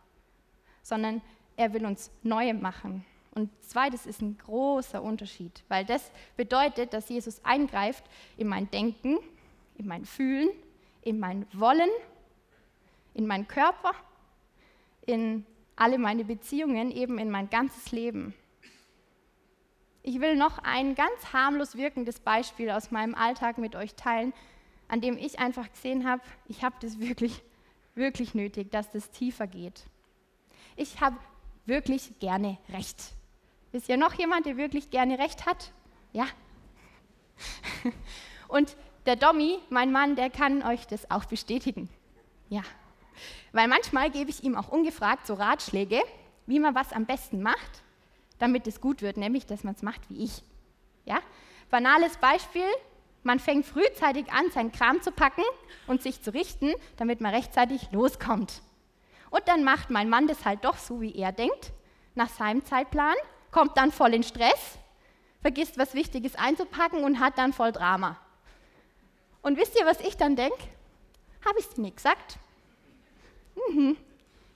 sondern 0.84 1.22
er 1.56 1.72
will 1.72 1.86
uns 1.86 2.12
neu 2.22 2.54
machen. 2.54 3.06
Und 3.38 3.50
zweites 3.66 4.06
ist 4.06 4.22
ein 4.22 4.38
großer 4.38 5.04
Unterschied, 5.04 5.62
weil 5.68 5.84
das 5.84 6.10
bedeutet, 6.38 6.94
dass 6.94 7.10
Jesus 7.10 7.44
eingreift 7.44 8.06
in 8.38 8.48
mein 8.48 8.72
Denken, 8.72 9.18
in 9.78 9.88
mein 9.88 10.06
Fühlen, 10.06 10.48
in 11.02 11.20
mein 11.20 11.46
Wollen, 11.52 11.90
in 13.14 13.28
meinen 13.28 13.46
Körper, 13.46 13.92
in 15.06 15.46
alle 15.76 15.98
meine 15.98 16.24
Beziehungen, 16.24 16.92
eben 16.92 17.18
in 17.18 17.30
mein 17.30 17.50
ganzes 17.50 17.92
Leben. 17.92 18.34
Ich 20.02 20.22
will 20.22 20.38
noch 20.38 20.60
ein 20.60 20.96
ganz 20.96 21.34
harmlos 21.34 21.76
wirkendes 21.76 22.22
Beispiel 22.22 22.70
aus 22.70 22.90
meinem 22.90 23.16
Alltag 23.16 23.58
mit 23.58 23.76
euch 23.76 23.96
teilen, 23.96 24.32
an 24.88 25.02
dem 25.02 25.18
ich 25.18 25.40
einfach 25.40 25.70
gesehen 25.70 26.08
habe, 26.08 26.22
ich 26.48 26.64
habe 26.64 26.76
das 26.80 27.02
wirklich, 27.02 27.42
wirklich 27.96 28.34
nötig, 28.34 28.72
dass 28.72 28.92
das 28.92 29.12
tiefer 29.12 29.46
geht. 29.46 29.84
Ich 30.78 31.02
habe 31.02 31.18
wirklich 31.66 32.18
gerne 32.20 32.58
Recht. 32.70 33.12
Ist 33.76 33.88
ja 33.88 33.98
noch 33.98 34.14
jemand, 34.14 34.46
der 34.46 34.58
wirklich 34.58 34.90
gerne 34.90 35.20
Recht 35.20 35.46
hat? 35.46 35.72
Ja. 36.14 36.26
Und 38.48 38.76
der 39.06 39.16
Dommy, 39.16 39.60
mein 39.70 39.92
Mann, 39.92 40.16
der 40.16 40.30
kann 40.30 40.64
euch 40.64 40.88
das 40.88 41.12
auch 41.12 41.26
bestätigen. 41.26 41.90
Ja. 42.50 42.62
Weil 43.52 43.68
manchmal 43.68 44.10
gebe 44.10 44.30
ich 44.30 44.44
ihm 44.44 44.56
auch 44.56 44.70
ungefragt 44.70 45.28
so 45.28 45.34
Ratschläge, 45.34 46.02
wie 46.46 46.60
man 46.60 46.76
was 46.76 46.94
am 46.94 47.06
besten 47.06 47.42
macht 47.42 47.84
damit 48.40 48.68
es 48.68 48.82
gut 48.82 49.02
wird, 49.02 49.18
nämlich 49.18 49.46
dass 49.46 49.64
man 49.64 49.76
es 49.76 49.82
macht 49.82 50.10
wie 50.10 50.24
ich. 50.24 50.44
Ja? 51.06 51.20
Banales 51.70 52.18
Beispiel, 52.18 52.68
man 53.24 53.40
fängt 53.40 53.66
frühzeitig 53.66 54.32
an, 54.32 54.52
seinen 54.52 54.72
Kram 54.72 55.02
zu 55.02 55.12
packen 55.12 55.44
und 55.88 56.02
sich 56.02 56.22
zu 56.22 56.34
richten, 56.34 56.74
damit 56.98 57.22
man 57.22 57.34
rechtzeitig 57.34 57.92
loskommt. 57.92 58.62
Und 59.30 59.48
dann 59.48 59.64
macht 59.64 59.90
mein 59.90 60.10
Mann 60.10 60.28
das 60.28 60.46
halt 60.46 60.64
doch 60.64 60.78
so, 60.78 61.02
wie 61.02 61.16
er 61.16 61.32
denkt, 61.32 61.72
nach 62.14 62.30
seinem 62.30 62.64
Zeitplan, 62.64 63.16
kommt 63.56 63.78
dann 63.78 63.94
voll 63.94 64.14
in 64.14 64.24
Stress, 64.24 64.78
vergisst 65.40 65.78
was 65.78 65.94
Wichtiges 65.94 66.36
einzupacken 66.36 67.06
und 67.06 67.22
hat 67.22 67.38
dann 67.38 67.54
voll 67.54 67.72
Drama. 67.72 68.18
Und 69.42 69.58
wisst 69.58 69.80
ihr, 69.80 69.86
was 69.86 70.02
ich 70.02 70.18
dann 70.18 70.36
denke? 70.36 70.58
Habe 71.46 71.60
ich 71.60 71.66
es 71.66 71.74
dir 71.74 71.82
nicht 71.84 71.96
gesagt? 71.96 72.38
Mhm. 73.70 73.96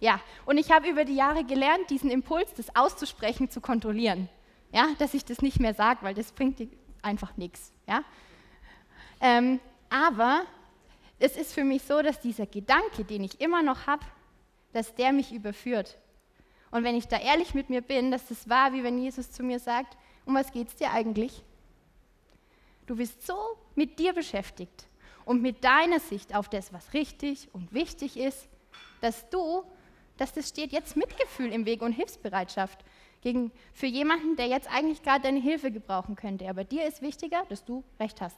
Ja, 0.02 0.20
und 0.46 0.58
ich 0.58 0.70
habe 0.70 0.90
über 0.90 1.06
die 1.06 1.16
Jahre 1.16 1.46
gelernt, 1.46 1.90
diesen 1.90 2.12
Impuls, 2.12 2.54
das 2.56 2.76
auszusprechen, 2.76 3.50
zu 3.50 3.62
kontrollieren. 3.62 4.28
Ja, 4.74 4.88
dass 5.00 5.14
ich 5.14 5.24
das 5.24 5.42
nicht 5.42 5.62
mehr 5.62 5.74
sage, 5.74 6.00
weil 6.02 6.14
das 6.14 6.34
bringt 6.34 6.62
einfach 7.02 7.38
nichts. 7.38 7.72
Ja? 7.88 8.04
Ähm, 9.22 9.62
aber 9.90 10.42
es 11.20 11.38
ist 11.38 11.54
für 11.54 11.64
mich 11.64 11.84
so, 11.84 12.02
dass 12.02 12.20
dieser 12.20 12.48
Gedanke, 12.48 13.06
den 13.06 13.24
ich 13.24 13.40
immer 13.40 13.64
noch 13.64 13.88
habe, 13.88 14.06
dass 14.74 14.94
der 14.94 15.14
mich 15.14 15.32
überführt. 15.32 15.96
Und 16.72 16.84
wenn 16.84 16.96
ich 16.96 17.08
da 17.08 17.18
ehrlich 17.18 17.54
mit 17.54 17.70
mir 17.70 17.82
bin, 17.82 18.12
dass 18.12 18.28
das 18.28 18.48
war, 18.48 18.74
wie 18.74 18.84
wenn 18.84 18.98
Jesus 18.98 19.32
zu 19.32 19.44
mir 19.44 19.60
sagt, 19.60 19.98
um 20.26 20.36
was 20.36 20.52
geht 20.52 20.68
es 20.68 20.76
dir 20.76 20.92
eigentlich? 20.92 21.44
Du 22.86 22.96
bist 22.96 23.26
so 23.26 23.38
mit 23.76 24.00
dir 24.00 24.14
beschäftigt 24.14 24.88
und 25.26 25.42
mit 25.42 25.64
deiner 25.64 26.00
Sicht 26.00 26.36
auf 26.36 26.50
das, 26.50 26.74
was 26.74 26.94
richtig 26.94 27.50
und 27.54 27.74
wichtig 27.74 28.18
ist, 28.18 28.48
dass 29.02 29.30
du 29.30 29.64
dass 30.20 30.34
das 30.34 30.50
steht 30.50 30.72
jetzt 30.72 30.98
Mitgefühl 30.98 31.52
im 31.52 31.66
Weg 31.66 31.82
und 31.82 31.94
Hilfsbereitschaft 31.94 32.84
gegen, 33.22 33.52
für 33.74 33.86
jemanden, 33.86 34.36
der 34.36 34.48
jetzt 34.48 34.70
eigentlich 34.70 35.02
gerade 35.02 35.24
deine 35.24 35.40
Hilfe 35.40 35.72
gebrauchen 35.72 36.16
könnte. 36.16 36.48
Aber 36.50 36.64
dir 36.64 36.86
ist 36.86 37.02
wichtiger, 37.02 37.44
dass 37.48 37.64
du 37.64 37.84
recht 38.00 38.20
hast. 38.22 38.38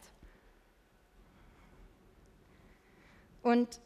Und 3.42 3.82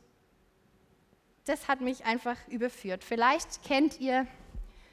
das 1.46 1.68
hat 1.68 1.82
mich 1.82 2.06
einfach 2.06 2.38
überführt. 2.48 3.04
Vielleicht 3.04 3.64
kennt 3.64 4.00
ihr 4.00 4.28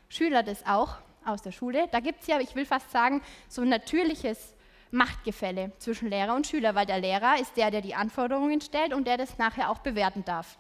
Schüler 0.09 0.43
das 0.43 0.67
auch 0.67 0.99
aus 1.25 1.43
der 1.43 1.53
Schule. 1.53 1.89
Da 1.93 2.01
gibt 2.01 2.21
es 2.21 2.27
ja, 2.27 2.39
ich 2.41 2.55
will 2.55 2.67
fast 2.67 2.91
sagen, 2.91 3.23
so 3.49 3.63
ein 3.63 3.69
natürliches 3.69 4.55
Machtgefälle 4.91 5.73
zwischen 5.79 6.11
Lehrer 6.11 6.35
und 6.35 6.47
Schüler, 6.47 6.75
weil 6.75 6.85
der 6.85 7.01
Lehrer 7.01 7.41
ist 7.41 7.57
der, 7.57 7.71
der 7.71 7.81
die 7.81 7.95
Anforderungen 7.95 8.61
stellt 8.61 8.93
und 8.93 9.07
der 9.07 9.17
das 9.17 9.39
nachher 9.39 9.71
auch 9.71 9.79
bewerten 9.79 10.25
darf. 10.25 10.59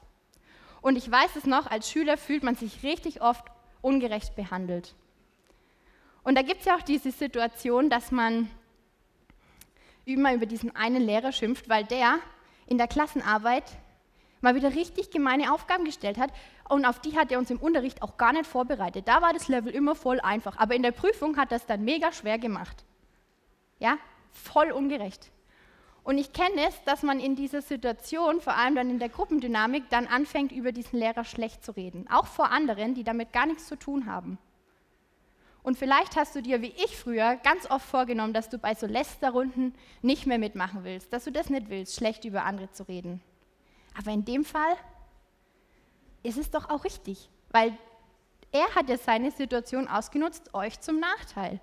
Und 0.80 0.96
ich 0.96 1.08
weiß 1.10 1.36
es 1.36 1.44
noch, 1.44 1.66
als 1.66 1.90
Schüler 1.90 2.16
fühlt 2.16 2.42
man 2.42 2.56
sich 2.56 2.82
richtig 2.82 3.20
oft 3.20 3.44
ungerecht 3.82 4.34
behandelt. 4.34 4.94
Und 6.24 6.36
da 6.36 6.42
gibt 6.42 6.60
es 6.60 6.66
ja 6.66 6.76
auch 6.76 6.82
diese 6.82 7.10
Situation, 7.10 7.90
dass 7.90 8.10
man 8.10 8.50
immer 10.06 10.32
über 10.32 10.46
diesen 10.46 10.74
einen 10.74 11.02
Lehrer 11.02 11.32
schimpft, 11.32 11.68
weil 11.68 11.84
der 11.84 12.18
in 12.66 12.78
der 12.78 12.88
Klassenarbeit 12.88 13.64
mal 14.42 14.54
wieder 14.54 14.74
richtig 14.74 15.10
gemeine 15.10 15.52
Aufgaben 15.52 15.84
gestellt 15.84 16.18
hat 16.18 16.30
und 16.68 16.84
auf 16.84 17.00
die 17.00 17.16
hat 17.16 17.32
er 17.32 17.38
uns 17.38 17.50
im 17.50 17.58
Unterricht 17.58 18.02
auch 18.02 18.16
gar 18.18 18.32
nicht 18.32 18.46
vorbereitet. 18.46 19.08
Da 19.08 19.22
war 19.22 19.32
das 19.32 19.48
Level 19.48 19.72
immer 19.72 19.94
voll 19.94 20.20
einfach, 20.20 20.58
aber 20.58 20.74
in 20.74 20.82
der 20.82 20.92
Prüfung 20.92 21.36
hat 21.36 21.52
es 21.52 21.64
dann 21.64 21.84
mega 21.84 22.12
schwer 22.12 22.38
gemacht. 22.38 22.84
Ja, 23.78 23.96
voll 24.30 24.70
ungerecht. 24.70 25.30
Und 26.04 26.18
ich 26.18 26.32
kenne 26.32 26.66
es, 26.68 26.82
dass 26.84 27.02
man 27.02 27.20
in 27.20 27.36
dieser 27.36 27.62
Situation, 27.62 28.40
vor 28.40 28.56
allem 28.56 28.74
dann 28.74 28.90
in 28.90 28.98
der 28.98 29.08
Gruppendynamik, 29.08 29.88
dann 29.88 30.08
anfängt, 30.08 30.50
über 30.50 30.72
diesen 30.72 30.98
Lehrer 30.98 31.24
schlecht 31.24 31.64
zu 31.64 31.72
reden. 31.72 32.08
Auch 32.10 32.26
vor 32.26 32.50
anderen, 32.50 32.94
die 32.94 33.04
damit 33.04 33.32
gar 33.32 33.46
nichts 33.46 33.68
zu 33.68 33.76
tun 33.76 34.06
haben. 34.06 34.38
Und 35.62 35.78
vielleicht 35.78 36.16
hast 36.16 36.34
du 36.34 36.42
dir, 36.42 36.60
wie 36.60 36.74
ich 36.84 36.96
früher, 36.96 37.36
ganz 37.36 37.70
oft 37.70 37.86
vorgenommen, 37.86 38.32
dass 38.32 38.48
du 38.48 38.58
bei 38.58 38.74
so 38.74 38.86
Lästerrunden 38.86 39.74
nicht 40.00 40.26
mehr 40.26 40.38
mitmachen 40.38 40.82
willst, 40.82 41.12
dass 41.12 41.22
du 41.22 41.30
das 41.30 41.50
nicht 41.50 41.70
willst, 41.70 41.94
schlecht 41.94 42.24
über 42.24 42.44
andere 42.44 42.72
zu 42.72 42.88
reden. 42.88 43.20
Aber 43.96 44.10
in 44.10 44.24
dem 44.24 44.44
Fall 44.44 44.76
ist 46.22 46.38
es 46.38 46.50
doch 46.50 46.70
auch 46.70 46.84
richtig, 46.84 47.28
weil 47.50 47.76
er 48.52 48.74
hat 48.74 48.88
ja 48.88 48.98
seine 48.98 49.30
Situation 49.30 49.88
ausgenutzt, 49.88 50.54
euch 50.54 50.80
zum 50.80 51.00
Nachteil. 51.00 51.60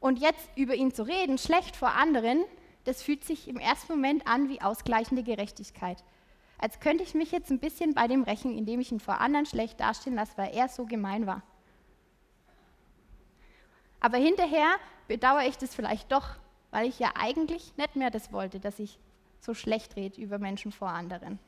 Und 0.00 0.18
jetzt 0.18 0.48
über 0.56 0.74
ihn 0.74 0.92
zu 0.92 1.02
reden, 1.02 1.38
schlecht 1.38 1.76
vor 1.76 1.92
anderen, 1.92 2.44
das 2.84 3.02
fühlt 3.02 3.24
sich 3.24 3.48
im 3.48 3.58
ersten 3.58 3.92
Moment 3.92 4.26
an 4.26 4.48
wie 4.48 4.60
ausgleichende 4.60 5.22
Gerechtigkeit. 5.22 6.02
Als 6.58 6.80
könnte 6.80 7.04
ich 7.04 7.14
mich 7.14 7.32
jetzt 7.32 7.50
ein 7.50 7.58
bisschen 7.58 7.94
bei 7.94 8.06
dem 8.06 8.22
rächen, 8.22 8.56
indem 8.56 8.80
ich 8.80 8.92
ihn 8.92 9.00
vor 9.00 9.20
anderen 9.20 9.46
schlecht 9.46 9.80
dastehen 9.80 10.14
lasse, 10.14 10.36
weil 10.36 10.54
er 10.54 10.68
so 10.68 10.86
gemein 10.86 11.26
war. 11.26 11.42
Aber 14.00 14.18
hinterher 14.18 14.76
bedauere 15.08 15.46
ich 15.46 15.56
das 15.56 15.74
vielleicht 15.74 16.12
doch, 16.12 16.36
weil 16.70 16.86
ich 16.86 16.98
ja 16.98 17.12
eigentlich 17.18 17.76
nicht 17.76 17.96
mehr 17.96 18.10
das 18.10 18.32
wollte, 18.32 18.60
dass 18.60 18.78
ich 18.78 18.98
so 19.44 19.54
schlecht 19.54 19.96
rede 19.96 20.20
über 20.20 20.38
Menschen 20.38 20.72
vor 20.72 20.88
anderen. 20.88 21.38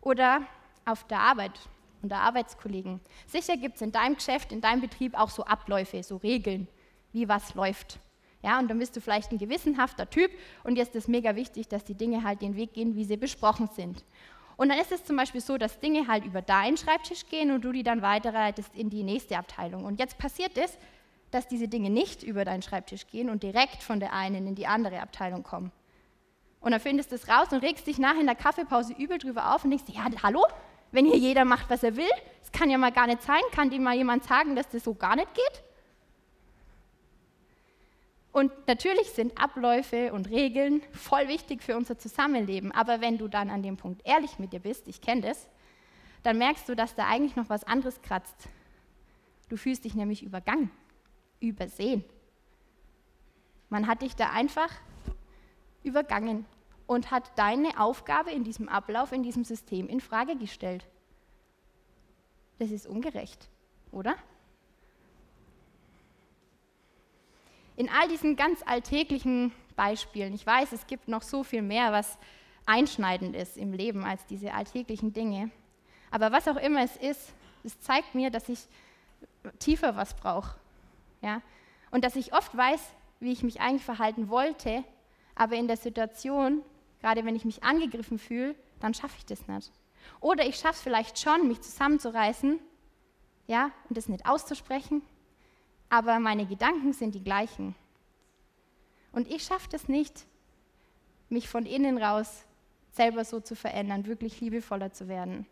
Oder 0.00 0.42
auf 0.84 1.04
der 1.04 1.20
Arbeit, 1.20 1.52
unter 2.02 2.16
Arbeitskollegen. 2.18 3.00
Sicher 3.26 3.56
gibt 3.56 3.76
es 3.76 3.82
in 3.82 3.92
deinem 3.92 4.16
Geschäft, 4.16 4.52
in 4.52 4.60
deinem 4.60 4.82
Betrieb 4.82 5.18
auch 5.18 5.30
so 5.30 5.44
Abläufe, 5.44 6.02
so 6.02 6.16
Regeln, 6.16 6.68
wie 7.12 7.28
was 7.28 7.54
läuft. 7.54 7.98
Ja, 8.42 8.58
und 8.58 8.68
dann 8.68 8.78
bist 8.78 8.94
du 8.94 9.00
vielleicht 9.00 9.32
ein 9.32 9.38
gewissenhafter 9.38 10.10
Typ 10.10 10.30
und 10.64 10.76
jetzt 10.76 10.94
ist 10.94 11.04
es 11.04 11.08
mega 11.08 11.34
wichtig, 11.34 11.68
dass 11.68 11.82
die 11.84 11.94
Dinge 11.94 12.24
halt 12.24 12.42
den 12.42 12.56
Weg 12.56 12.74
gehen, 12.74 12.94
wie 12.94 13.04
sie 13.04 13.16
besprochen 13.16 13.70
sind. 13.74 14.04
Und 14.56 14.68
dann 14.68 14.78
ist 14.78 14.92
es 14.92 15.04
zum 15.04 15.16
Beispiel 15.16 15.40
so, 15.40 15.56
dass 15.56 15.80
Dinge 15.80 16.06
halt 16.06 16.26
über 16.26 16.42
deinen 16.42 16.76
Schreibtisch 16.76 17.26
gehen 17.26 17.50
und 17.50 17.64
du 17.64 17.72
die 17.72 17.82
dann 17.82 18.02
weiterleitest 18.02 18.74
in 18.74 18.90
die 18.90 19.02
nächste 19.02 19.38
Abteilung. 19.38 19.84
Und 19.84 19.98
jetzt 19.98 20.18
passiert 20.18 20.58
es, 20.58 20.76
dass 21.34 21.48
diese 21.48 21.66
Dinge 21.66 21.90
nicht 21.90 22.22
über 22.22 22.44
deinen 22.44 22.62
Schreibtisch 22.62 23.08
gehen 23.08 23.28
und 23.28 23.42
direkt 23.42 23.82
von 23.82 23.98
der 23.98 24.12
einen 24.12 24.46
in 24.46 24.54
die 24.54 24.68
andere 24.68 25.00
Abteilung 25.00 25.42
kommen. 25.42 25.72
Und 26.60 26.70
dann 26.70 26.80
findest 26.80 27.10
du 27.10 27.16
es 27.16 27.28
raus 27.28 27.48
und 27.50 27.62
regst 27.62 27.86
dich 27.86 27.98
nachher 27.98 28.20
in 28.20 28.26
der 28.26 28.36
Kaffeepause 28.36 28.94
übel 28.94 29.18
drüber 29.18 29.54
auf 29.54 29.64
und 29.64 29.70
denkst, 29.70 29.84
ja, 29.88 30.06
hallo, 30.22 30.46
wenn 30.92 31.04
hier 31.06 31.18
jeder 31.18 31.44
macht, 31.44 31.68
was 31.68 31.82
er 31.82 31.96
will, 31.96 32.08
das 32.40 32.52
kann 32.52 32.70
ja 32.70 32.78
mal 32.78 32.92
gar 32.92 33.08
nicht 33.08 33.22
sein, 33.22 33.42
kann 33.50 33.68
dir 33.68 33.80
mal 33.80 33.96
jemand 33.96 34.24
sagen, 34.24 34.54
dass 34.54 34.68
das 34.68 34.84
so 34.84 34.94
gar 34.94 35.16
nicht 35.16 35.34
geht? 35.34 35.64
Und 38.30 38.52
natürlich 38.66 39.10
sind 39.10 39.36
Abläufe 39.36 40.12
und 40.12 40.30
Regeln 40.30 40.82
voll 40.92 41.28
wichtig 41.28 41.62
für 41.62 41.76
unser 41.76 41.98
Zusammenleben. 41.98 42.72
Aber 42.72 43.00
wenn 43.00 43.18
du 43.18 43.28
dann 43.28 43.50
an 43.50 43.62
dem 43.62 43.76
Punkt 43.76 44.02
ehrlich 44.04 44.38
mit 44.38 44.52
dir 44.52 44.60
bist, 44.60 44.88
ich 44.88 45.00
kenne 45.00 45.20
das, 45.20 45.48
dann 46.22 46.38
merkst 46.38 46.68
du, 46.68 46.74
dass 46.74 46.94
da 46.94 47.06
eigentlich 47.06 47.36
noch 47.36 47.48
was 47.48 47.64
anderes 47.64 48.00
kratzt. 48.02 48.48
Du 49.48 49.56
fühlst 49.56 49.84
dich 49.84 49.94
nämlich 49.94 50.22
übergangen, 50.22 50.70
übersehen. 51.48 52.04
Man 53.70 53.86
hat 53.86 54.02
dich 54.02 54.16
da 54.16 54.30
einfach 54.30 54.70
übergangen 55.82 56.46
und 56.86 57.10
hat 57.10 57.36
deine 57.36 57.80
Aufgabe 57.80 58.30
in 58.30 58.44
diesem 58.44 58.68
Ablauf, 58.68 59.12
in 59.12 59.22
diesem 59.22 59.44
System 59.44 59.88
in 59.88 60.00
Frage 60.00 60.36
gestellt. 60.36 60.86
Das 62.58 62.70
ist 62.70 62.86
ungerecht, 62.86 63.48
oder? 63.90 64.14
in 67.76 67.88
all 67.88 68.08
diesen 68.08 68.36
ganz 68.36 68.62
alltäglichen 68.66 69.52
Beispielen, 69.76 70.34
ich 70.34 70.46
weiß, 70.46 70.72
es 70.72 70.86
gibt 70.86 71.08
noch 71.08 71.22
so 71.22 71.42
viel 71.42 71.62
mehr, 71.62 71.92
was 71.92 72.18
einschneidend 72.66 73.34
ist 73.34 73.56
im 73.56 73.72
Leben 73.72 74.04
als 74.04 74.24
diese 74.26 74.54
alltäglichen 74.54 75.12
Dinge, 75.12 75.50
aber 76.10 76.32
was 76.32 76.46
auch 76.48 76.56
immer 76.56 76.82
es 76.82 76.96
ist, 76.96 77.34
es 77.64 77.78
zeigt 77.80 78.14
mir, 78.14 78.30
dass 78.30 78.48
ich 78.48 78.60
tiefer 79.58 79.96
was 79.96 80.14
brauche. 80.14 80.56
Ja? 81.24 81.42
Und 81.90 82.04
dass 82.04 82.16
ich 82.16 82.32
oft 82.32 82.56
weiß, 82.56 82.80
wie 83.20 83.32
ich 83.32 83.42
mich 83.42 83.60
eigentlich 83.60 83.84
verhalten 83.84 84.28
wollte, 84.28 84.84
aber 85.34 85.56
in 85.56 85.66
der 85.66 85.76
Situation, 85.76 86.62
gerade 87.00 87.24
wenn 87.24 87.34
ich 87.34 87.44
mich 87.44 87.64
angegriffen 87.64 88.18
fühle, 88.18 88.54
dann 88.80 88.94
schaffe 88.94 89.16
ich 89.18 89.26
das 89.26 89.48
nicht. 89.48 89.72
Oder 90.20 90.46
ich 90.46 90.56
schaffe 90.56 90.74
es 90.74 90.82
vielleicht 90.82 91.18
schon, 91.18 91.48
mich 91.48 91.60
zusammenzureißen 91.60 92.60
ja, 93.46 93.70
und 93.88 93.96
das 93.96 94.08
nicht 94.08 94.26
auszusprechen 94.26 95.02
aber 95.94 96.18
meine 96.18 96.44
Gedanken 96.44 96.92
sind 96.92 97.14
die 97.14 97.22
gleichen. 97.22 97.76
Und 99.12 99.30
ich 99.30 99.44
schaffe 99.44 99.68
es 99.72 99.88
nicht, 99.88 100.26
mich 101.28 101.48
von 101.48 101.66
innen 101.66 101.98
raus 101.98 102.44
selber 102.90 103.24
so 103.24 103.38
zu 103.38 103.54
verändern, 103.54 104.06
wirklich 104.06 104.40
liebevoller 104.40 104.92
zu 104.92 105.06
werden. 105.06 105.46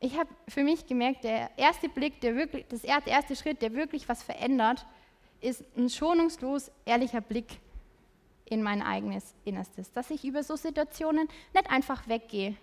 Ich 0.00 0.16
habe 0.16 0.30
für 0.46 0.62
mich 0.62 0.86
gemerkt, 0.86 1.24
der 1.24 1.50
erste 1.56 1.88
Blick, 1.88 2.20
der 2.20 2.36
wirklich, 2.36 2.66
das 2.68 2.84
erste 2.84 3.34
Schritt, 3.34 3.62
der 3.62 3.74
wirklich 3.74 4.08
was 4.08 4.22
verändert, 4.22 4.86
ist 5.40 5.64
ein 5.76 5.88
schonungslos 5.88 6.70
ehrlicher 6.84 7.20
Blick 7.20 7.58
in 8.44 8.62
mein 8.62 8.82
eigenes 8.82 9.34
Innerstes. 9.44 9.92
Dass 9.92 10.10
ich 10.10 10.24
über 10.24 10.42
so 10.42 10.56
Situationen 10.56 11.28
nicht 11.52 11.70
einfach 11.70 12.08
weggehe, 12.08 12.56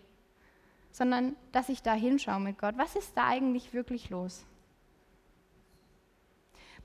sondern 0.92 1.36
dass 1.52 1.70
ich 1.70 1.82
da 1.82 1.94
hinschaue 1.94 2.40
mit 2.40 2.58
Gott. 2.58 2.78
Was 2.78 2.96
ist 2.96 3.16
da 3.16 3.28
eigentlich 3.28 3.74
wirklich 3.74 4.10
los? 4.10 4.46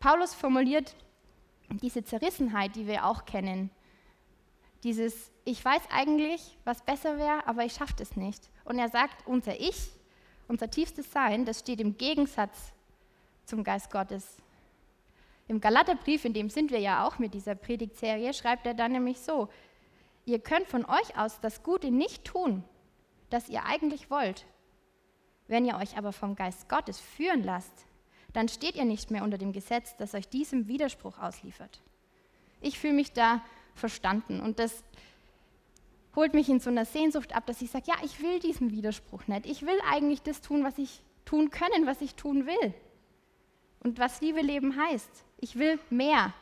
Paulus 0.00 0.34
formuliert 0.34 0.96
diese 1.68 2.02
Zerrissenheit, 2.02 2.74
die 2.74 2.86
wir 2.86 3.06
auch 3.06 3.24
kennen. 3.24 3.70
Dieses, 4.82 5.30
ich 5.44 5.64
weiß 5.64 5.82
eigentlich, 5.92 6.58
was 6.64 6.82
besser 6.82 7.18
wäre, 7.18 7.46
aber 7.46 7.64
ich 7.64 7.74
schaffe 7.74 7.94
es 8.00 8.16
nicht. 8.16 8.50
Und 8.64 8.78
er 8.78 8.88
sagt, 8.88 9.26
unser 9.26 9.60
Ich, 9.60 9.90
unser 10.50 10.68
tiefstes 10.68 11.10
Sein, 11.12 11.44
das 11.44 11.60
steht 11.60 11.80
im 11.80 11.96
Gegensatz 11.96 12.72
zum 13.46 13.62
Geist 13.62 13.90
Gottes. 13.90 14.36
Im 15.46 15.60
Galaterbrief, 15.60 16.24
in 16.24 16.34
dem 16.34 16.50
sind 16.50 16.72
wir 16.72 16.80
ja 16.80 17.06
auch 17.06 17.18
mit 17.18 17.34
dieser 17.34 17.54
Predigtserie, 17.54 18.34
schreibt 18.34 18.66
er 18.66 18.74
dann 18.74 18.92
nämlich 18.92 19.20
so, 19.20 19.48
ihr 20.26 20.40
könnt 20.40 20.66
von 20.66 20.84
euch 20.84 21.16
aus 21.16 21.40
das 21.40 21.62
Gute 21.62 21.90
nicht 21.90 22.24
tun, 22.24 22.64
das 23.30 23.48
ihr 23.48 23.64
eigentlich 23.64 24.10
wollt. 24.10 24.44
Wenn 25.46 25.64
ihr 25.64 25.76
euch 25.76 25.96
aber 25.96 26.12
vom 26.12 26.34
Geist 26.34 26.68
Gottes 26.68 27.00
führen 27.00 27.44
lasst, 27.44 27.86
dann 28.32 28.48
steht 28.48 28.74
ihr 28.74 28.84
nicht 28.84 29.10
mehr 29.10 29.22
unter 29.22 29.38
dem 29.38 29.52
Gesetz, 29.52 29.96
das 29.96 30.14
euch 30.14 30.28
diesem 30.28 30.66
Widerspruch 30.66 31.18
ausliefert. 31.18 31.80
Ich 32.60 32.78
fühle 32.78 32.94
mich 32.94 33.12
da 33.12 33.40
verstanden 33.74 34.40
und 34.40 34.58
das 34.58 34.82
holt 36.20 36.34
mich 36.34 36.50
in 36.50 36.60
so 36.60 36.68
einer 36.68 36.84
Sehnsucht 36.84 37.34
ab, 37.34 37.46
dass 37.46 37.62
ich 37.62 37.70
sage, 37.70 37.86
ja, 37.86 37.94
ich 38.04 38.20
will 38.20 38.40
diesen 38.40 38.72
Widerspruch 38.72 39.26
nicht. 39.26 39.46
Ich 39.46 39.62
will 39.62 39.78
eigentlich 39.90 40.20
das 40.20 40.42
tun, 40.42 40.62
was 40.64 40.76
ich 40.76 41.00
tun 41.24 41.50
können, 41.50 41.86
was 41.86 42.02
ich 42.02 42.14
tun 42.14 42.46
will. 42.46 42.74
Und 43.82 43.98
was 43.98 44.20
Liebe 44.20 44.42
leben 44.42 44.76
heißt. 44.76 45.24
Ich 45.38 45.58
will 45.58 45.78
mehr 45.88 46.34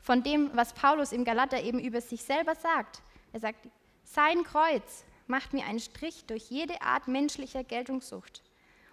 von 0.00 0.22
dem, 0.22 0.50
was 0.54 0.72
Paulus 0.72 1.12
im 1.12 1.26
Galater 1.26 1.62
eben 1.62 1.78
über 1.78 2.00
sich 2.00 2.22
selber 2.22 2.54
sagt. 2.54 3.02
Er 3.34 3.40
sagt, 3.40 3.68
sein 4.02 4.44
Kreuz 4.44 5.04
macht 5.26 5.52
mir 5.52 5.66
einen 5.66 5.80
Strich 5.80 6.24
durch 6.24 6.48
jede 6.48 6.80
Art 6.80 7.06
menschlicher 7.06 7.64
Geltungssucht. 7.64 8.42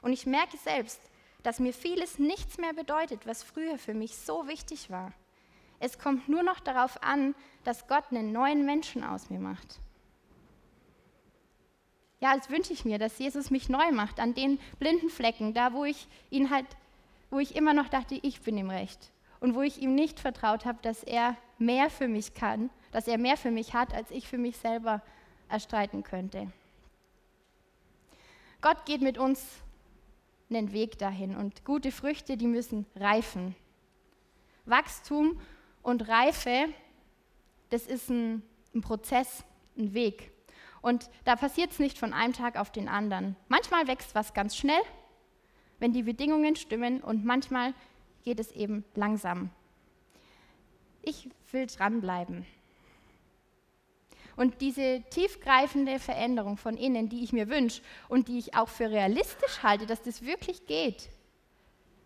Und 0.02 0.12
ich 0.12 0.26
merke 0.26 0.58
selbst, 0.58 1.00
dass 1.44 1.62
mir 1.62 1.74
vieles 1.74 2.20
nichts 2.20 2.58
mehr 2.58 2.74
bedeutet, 2.74 3.26
was 3.26 3.42
früher 3.42 3.78
für 3.78 3.94
mich 3.94 4.18
so 4.18 4.50
wichtig 4.50 4.90
war. 4.90 5.14
Es 5.80 5.98
kommt 5.98 6.28
nur 6.28 6.44
noch 6.44 6.60
darauf 6.60 7.02
an, 7.02 7.36
dass 7.64 7.88
Gott 7.88 8.12
einen 8.12 8.34
neuen 8.34 8.66
Menschen 8.66 9.06
aus 9.06 9.30
mir 9.30 9.40
macht. 9.40 9.80
Ja, 12.22 12.36
das 12.36 12.50
wünsche 12.50 12.74
ich 12.74 12.84
mir, 12.84 13.00
dass 13.00 13.18
Jesus 13.18 13.50
mich 13.50 13.70
neu 13.70 13.92
macht 13.92 14.20
an 14.20 14.34
den 14.34 14.60
blinden 14.78 15.10
Flecken, 15.10 15.54
da 15.54 15.74
wo 15.74 15.86
ich 15.86 16.08
ihn 16.30 16.50
halt, 16.50 16.66
wo 17.30 17.40
ich 17.40 17.56
immer 17.56 17.74
noch 17.74 17.88
dachte, 17.88 18.20
ich 18.22 18.42
bin 18.42 18.58
im 18.58 18.70
Recht 18.70 19.12
und 19.40 19.56
wo 19.56 19.62
ich 19.62 19.82
ihm 19.82 19.96
nicht 19.96 20.20
vertraut 20.20 20.66
habe, 20.66 20.80
dass 20.82 21.04
er 21.04 21.38
mehr 21.58 21.90
für 21.90 22.08
mich 22.08 22.34
kann, 22.34 22.70
dass 22.92 23.08
er 23.08 23.18
mehr 23.18 23.38
für 23.38 23.52
mich 23.52 23.74
hat, 23.74 23.94
als 23.94 24.12
ich 24.12 24.28
für 24.28 24.38
mich 24.38 24.58
selber 24.58 25.02
erstreiten 25.48 26.04
könnte. 26.04 26.52
Gott 28.62 28.86
geht 28.86 29.02
mit 29.02 29.18
uns 29.18 29.42
einen 30.50 30.74
Weg 30.74 30.98
dahin 30.98 31.38
und 31.38 31.64
gute 31.64 31.92
Früchte, 31.92 32.36
die 32.36 32.48
müssen 32.48 32.86
reifen. 32.96 33.56
Wachstum 34.66 35.40
und 35.82 36.08
Reife, 36.10 36.66
das 37.70 37.88
ist 37.88 38.10
ein, 38.10 38.44
ein 38.74 38.82
Prozess, 38.82 39.46
ein 39.78 39.94
Weg. 39.94 40.32
Und 40.82 41.10
da 41.26 41.36
passiert 41.36 41.72
es 41.72 41.80
nicht 41.80 41.98
von 41.98 42.14
einem 42.14 42.34
Tag 42.34 42.58
auf 42.58 42.72
den 42.72 42.88
anderen. 42.88 43.36
Manchmal 43.48 43.88
wächst 43.88 44.16
was 44.16 44.34
ganz 44.34 44.56
schnell, 44.56 44.82
wenn 45.80 45.94
die 45.94 46.04
Bedingungen 46.04 46.56
stimmen, 46.56 47.02
und 47.02 47.26
manchmal 47.26 47.74
geht 48.24 48.40
es 48.40 48.52
eben 48.52 48.84
langsam. 48.96 49.50
Ich 51.02 51.30
will 51.52 51.68
dranbleiben. 51.68 52.46
Und 54.36 54.62
diese 54.62 55.04
tiefgreifende 55.10 56.00
Veränderung 56.00 56.56
von 56.56 56.78
innen, 56.78 57.10
die 57.10 57.24
ich 57.24 57.34
mir 57.34 57.50
wünsche 57.50 57.82
und 58.08 58.30
die 58.30 58.40
ich 58.40 58.56
auch 58.56 58.70
für 58.70 58.90
realistisch 58.90 59.64
halte, 59.64 59.86
dass 59.86 60.02
das 60.02 60.22
wirklich 60.22 60.66
geht, 60.66 61.10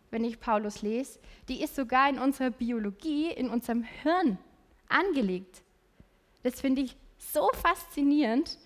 wenn 0.09 0.23
ich 0.23 0.39
Paulus 0.39 0.81
lese, 0.81 1.19
die 1.47 1.61
ist 1.61 1.75
sogar 1.75 2.09
in 2.09 2.17
unserer 2.17 2.49
Biologie, 2.49 3.29
in 3.29 3.49
unserem 3.49 3.83
Hirn 3.83 4.39
angelegt. 4.89 5.61
Das 6.41 6.59
finde 6.59 6.81
ich 6.81 6.95
so 7.17 7.49
faszinierend 7.53 8.57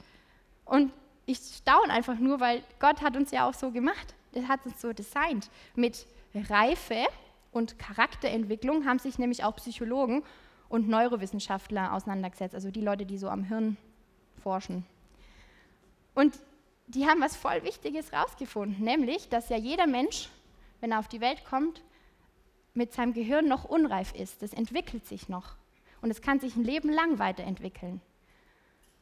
und 0.70 0.92
ich 1.26 1.40
staune 1.40 1.92
einfach 1.92 2.18
nur, 2.18 2.40
weil 2.40 2.64
Gott 2.80 3.02
hat 3.02 3.18
uns 3.18 3.32
ja 3.32 3.48
auch 3.48 3.54
so 3.54 3.72
gemacht. 3.72 4.16
Er 4.34 4.48
hat 4.48 4.66
uns 4.66 4.82
so 4.82 4.94
designt. 4.94 5.50
Mit 5.76 6.08
Reife 6.34 7.06
und 7.52 7.78
Charakterentwicklung 7.80 8.86
haben 8.86 9.00
sich 9.00 9.20
nämlich 9.20 9.44
auch 9.44 9.56
Psychologen 9.58 10.24
und 10.70 10.88
Neurowissenschaftler 10.88 11.94
auseinandergesetzt, 11.94 12.56
also 12.56 12.72
die 12.72 12.82
Leute, 12.82 13.06
die 13.06 13.18
so 13.18 13.30
am 13.30 13.44
Hirn 13.44 13.78
forschen. 14.42 14.86
Und 16.14 16.40
die 16.88 17.06
haben 17.06 17.22
was 17.22 17.36
voll 17.36 17.64
Wichtiges 17.64 18.14
rausgefunden, 18.14 18.84
nämlich, 18.84 19.30
dass 19.30 19.50
ja 19.50 19.58
jeder 19.58 19.88
Mensch, 19.88 20.30
wenn 20.80 20.92
er 20.92 21.00
auf 21.00 21.08
die 21.08 21.22
Welt 21.22 21.44
kommt, 21.46 21.82
mit 22.74 22.94
seinem 22.94 23.14
Gehirn 23.14 23.48
noch 23.48 23.66
unreif 23.66 24.14
ist. 24.14 24.42
Das 24.42 24.54
entwickelt 24.54 25.06
sich 25.06 25.30
noch. 25.30 25.56
Und 26.02 26.12
es 26.12 26.22
kann 26.22 26.40
sich 26.40 26.56
ein 26.56 26.64
Leben 26.64 26.90
lang 26.90 27.20
weiterentwickeln. 27.20 28.02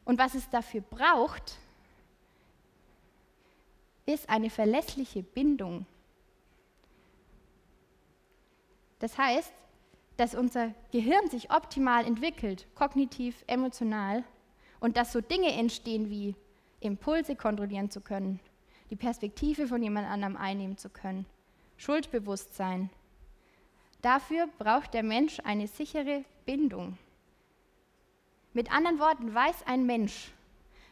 Und 0.06 0.18
was 0.18 0.34
es 0.34 0.48
dafür 0.48 0.80
braucht, 0.80 1.58
ist 4.06 4.30
eine 4.30 4.48
verlässliche 4.48 5.22
Bindung. 5.22 5.84
Das 9.00 9.18
heißt, 9.18 9.52
dass 10.16 10.34
unser 10.34 10.72
Gehirn 10.92 11.28
sich 11.28 11.50
optimal 11.50 12.06
entwickelt, 12.06 12.66
kognitiv, 12.74 13.44
emotional, 13.46 14.24
und 14.80 14.96
dass 14.96 15.12
so 15.12 15.20
Dinge 15.20 15.52
entstehen 15.52 16.08
wie 16.08 16.34
Impulse 16.80 17.34
kontrollieren 17.34 17.90
zu 17.90 18.00
können, 18.00 18.40
die 18.90 18.96
Perspektive 18.96 19.66
von 19.66 19.82
jemand 19.82 20.06
anderem 20.08 20.36
einnehmen 20.36 20.78
zu 20.78 20.88
können, 20.88 21.26
Schuldbewusstsein. 21.76 22.90
Dafür 24.02 24.46
braucht 24.58 24.94
der 24.94 25.02
Mensch 25.02 25.40
eine 25.44 25.66
sichere 25.66 26.24
Bindung. 26.44 26.96
Mit 28.56 28.72
anderen 28.72 28.98
Worten 28.98 29.34
weiß 29.34 29.66
ein 29.66 29.84
Mensch, 29.84 30.32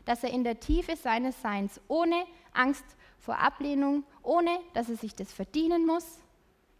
dass 0.05 0.22
er 0.22 0.29
in 0.29 0.44
der 0.44 0.61
Tiefe 0.61 0.96
seines 0.96 1.40
Seins 1.40 1.81
ohne 1.88 2.27
Angst 2.53 2.85
vor 3.18 3.38
Ablehnung, 3.38 4.05
ohne 4.22 4.50
dass 4.74 4.90
er 4.90 4.96
sich 4.96 5.14
das 5.14 5.33
verdienen 5.33 5.87
muss, 5.87 6.18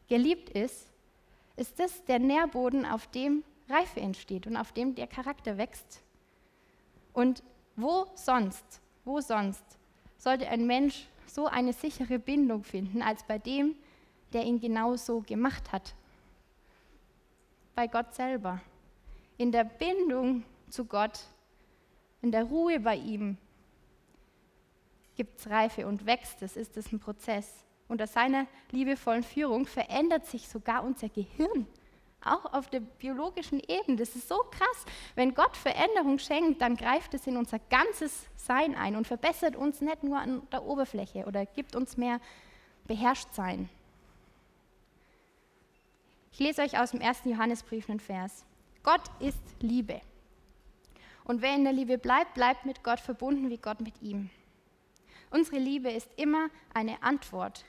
geliebt 0.09 0.51
ist 0.51 0.93
ist 1.57 1.81
das 1.81 2.05
der 2.05 2.19
Nährboden, 2.19 2.85
auf 2.85 3.07
dem 3.07 3.45
Reife 3.71 3.99
entsteht 3.99 4.47
und 4.47 4.59
auf 4.59 4.73
dem 4.73 4.95
der 4.95 5.07
Charakter 5.07 5.57
wächst. 5.57 6.03
Und 7.15 7.43
wo 7.77 8.07
sonst, 8.15 8.83
wo 9.07 9.23
sonst 9.23 9.65
sollte 10.19 10.47
ein 10.49 10.67
Mensch 10.67 11.07
so 11.27 11.47
eine 11.47 11.73
sichere 11.73 12.19
Bindung 12.19 12.63
finden, 12.63 13.01
als 13.01 13.23
bei 13.23 13.39
dem, 13.39 13.75
der 14.35 14.45
ihn 14.45 14.61
genauso 14.61 15.23
gemacht 15.23 15.73
hat? 15.73 15.95
Bei 17.75 17.87
Gott 17.87 18.13
selber. 18.15 18.61
In 19.39 19.51
der 19.51 19.65
Bindung 19.65 20.45
zu 20.75 20.85
Gott, 20.85 21.21
in 22.21 22.33
der 22.33 22.45
Ruhe 22.45 22.81
bei 22.81 22.97
ihm, 22.97 23.39
gibt 25.15 25.39
es 25.39 25.49
Reife 25.49 25.87
und 25.87 26.05
wächst 26.05 26.43
es, 26.43 26.57
ist 26.57 26.77
es 26.77 26.91
ein 26.93 26.99
Prozess. 26.99 27.65
Unter 27.87 28.09
seiner 28.09 28.47
liebevollen 28.73 29.23
Führung 29.23 29.67
verändert 29.67 30.27
sich 30.27 30.49
sogar 30.49 30.83
unser 30.83 31.09
Gehirn, 31.09 31.69
auch 32.25 32.53
auf 32.53 32.69
der 32.71 32.81
biologischen 32.81 33.61
Ebene. 33.61 33.99
Das 33.99 34.17
ist 34.17 34.29
so 34.29 34.39
krass. 34.51 34.85
Wenn 35.15 35.35
Gott 35.35 35.57
Veränderung 35.57 36.19
schenkt, 36.19 36.61
dann 36.61 36.77
greift 36.77 37.15
es 37.15 37.27
in 37.29 37.37
unser 37.37 37.61
ganzes 37.71 38.27
Sein 38.35 38.75
ein 38.75 38.97
und 38.97 39.07
verbessert 39.07 39.55
uns 39.55 39.81
nicht 39.81 40.03
nur 40.03 40.19
an 40.19 40.43
der 40.51 40.65
Oberfläche 40.65 41.27
oder 41.27 41.47
gibt 41.47 41.77
uns 41.77 41.97
mehr 41.97 42.21
Beherrschtsein. 42.87 43.69
Ich 46.33 46.41
lese 46.41 46.63
euch 46.63 46.81
aus 46.81 46.91
dem 46.91 47.01
ersten 47.01 47.31
Johannesbrief 47.31 47.89
einen 47.89 48.01
Vers. 48.01 48.45
Gott 48.83 49.03
ist 49.21 49.39
Liebe. 49.61 50.01
Und 51.25 51.43
wer 51.43 51.55
in 51.55 51.65
der 51.65 51.73
Liebe 51.73 51.99
bleibt, 51.99 52.35
bleibt 52.35 52.67
mit 52.67 52.85
Gott 52.85 53.01
verbunden 53.01 53.51
wie 53.51 53.59
Gott 53.59 53.81
mit 53.81 54.01
ihm. 54.03 54.31
Unsere 55.31 55.59
Liebe 55.59 55.91
ist 55.91 56.09
immer 56.17 56.49
eine 56.73 57.03
Antwort 57.03 57.65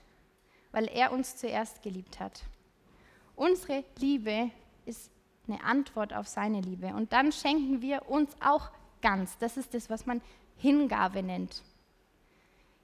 weil 0.76 0.90
er 0.90 1.14
uns 1.14 1.38
zuerst 1.38 1.82
geliebt 1.84 2.20
hat. 2.20 2.44
Unsere 3.38 3.86
Liebe 3.98 4.52
ist 4.86 5.10
eine 5.48 5.64
Antwort 5.64 6.14
auf 6.14 6.28
seine 6.28 6.60
Liebe. 6.60 6.88
Und 6.88 7.14
dann 7.14 7.32
schenken 7.32 7.82
wir 7.82 8.10
uns 8.10 8.36
auch 8.42 8.72
ganz. 9.02 9.38
Das 9.38 9.56
ist 9.56 9.74
das, 9.74 9.90
was 9.90 10.06
man 10.06 10.22
Hingabe 10.58 11.24
nennt. 11.24 11.64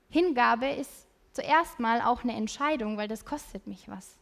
Hingabe 0.10 0.70
ist 0.70 1.06
zuerst 1.34 1.82
mal 1.82 2.00
auch 2.00 2.24
eine 2.24 2.34
Entscheidung, 2.34 2.96
weil 2.96 3.10
das 3.10 3.26
kostet 3.26 3.68
mich 3.68 3.90
was. 3.90 4.18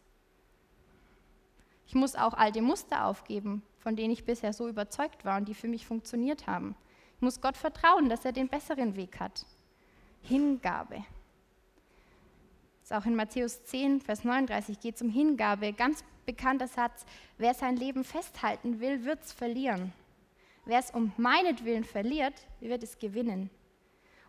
Ich 1.89 1.95
muss 1.95 2.15
auch 2.15 2.35
alte 2.35 2.61
Muster 2.61 3.05
aufgeben, 3.05 3.63
von 3.79 3.95
denen 3.95 4.13
ich 4.13 4.23
bisher 4.23 4.53
so 4.53 4.67
überzeugt 4.67 5.25
war 5.25 5.37
und 5.37 5.47
die 5.47 5.55
für 5.55 5.67
mich 5.67 5.87
funktioniert 5.87 6.45
haben. 6.45 6.75
Ich 7.15 7.21
muss 7.23 7.41
Gott 7.41 7.57
vertrauen, 7.57 8.09
dass 8.09 8.23
er 8.23 8.31
den 8.31 8.47
besseren 8.47 8.95
Weg 8.95 9.19
hat. 9.19 9.43
Hingabe. 10.21 11.03
Ist 12.83 12.93
auch 12.93 13.07
in 13.07 13.15
Matthäus 13.15 13.63
10, 13.63 14.01
Vers 14.01 14.23
39 14.23 14.79
geht 14.79 14.97
es 14.97 15.01
um 15.01 15.09
Hingabe. 15.09 15.73
Ganz 15.73 16.03
bekannter 16.27 16.67
Satz, 16.67 17.07
wer 17.39 17.55
sein 17.55 17.75
Leben 17.75 18.03
festhalten 18.03 18.79
will, 18.79 19.03
wird 19.03 19.23
es 19.23 19.33
verlieren. 19.33 19.91
Wer 20.65 20.77
es 20.77 20.91
um 20.91 21.11
meinetwillen 21.17 21.85
verliert, 21.85 22.35
wird 22.59 22.83
es 22.83 22.99
gewinnen. 22.99 23.49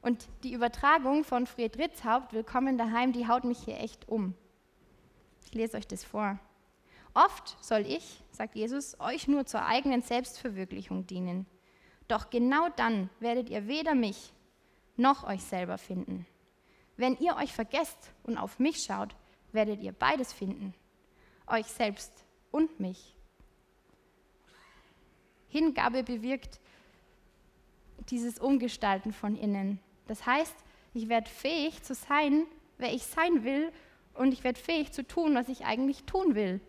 Und 0.01 0.29
die 0.45 0.55
Übertragung 0.55 1.25
von 1.25 1.47
Fred 1.47 1.77
Ritzhaupt, 1.77 2.33
Willkommen 2.33 2.79
daheim, 2.79 3.13
die 3.13 3.29
haut 3.29 3.45
mich 3.45 3.59
hier 3.59 3.79
echt 3.81 4.09
um. 4.09 4.33
Ich 5.45 5.53
lese 5.53 5.77
euch 5.77 5.87
das 5.87 6.05
vor. 6.05 6.39
Oft 7.15 7.57
soll 7.63 7.81
ich, 7.87 8.23
sagt 8.31 8.55
Jesus, 8.55 8.99
euch 9.01 9.27
nur 9.27 9.47
zur 9.47 9.65
eigenen 9.65 10.03
Selbstverwirklichung 10.03 11.07
dienen. 11.07 11.47
Doch 12.09 12.31
genau 12.31 12.69
dann 12.77 13.11
werdet 13.21 13.51
ihr 13.51 13.67
weder 13.67 13.95
mich 13.95 14.33
noch 14.97 15.25
euch 15.25 15.43
selber 15.43 15.79
finden. 15.79 16.27
Wenn 16.97 17.17
ihr 17.19 17.37
euch 17.37 17.53
vergesst 17.53 18.13
und 18.23 18.37
auf 18.37 18.59
mich 18.59 18.83
schaut, 18.83 19.17
werdet 19.53 19.81
ihr 19.81 19.93
beides 19.93 20.33
finden, 20.33 20.75
euch 21.47 21.67
selbst 21.67 22.13
und 22.51 22.79
mich. 22.79 23.15
Hingabe 25.49 26.05
bewirkt 26.05 26.61
dieses 28.11 28.39
Umgestalten 28.39 29.13
von 29.13 29.37
innen. 29.37 29.81
Das 30.07 30.27
heißt, 30.27 30.55
ich 30.95 31.09
werde 31.09 31.31
fähig 31.31 31.83
zu 31.83 31.95
sein, 31.95 32.47
wer 32.79 32.93
ich 32.93 33.05
sein 33.05 33.45
will, 33.45 33.73
und 34.15 34.33
ich 34.33 34.45
werde 34.45 34.61
fähig 34.61 34.93
zu 34.93 35.07
tun, 35.07 35.35
was 35.35 35.49
ich 35.49 35.65
eigentlich 35.65 36.05
tun 36.05 36.35
will. 36.35 36.61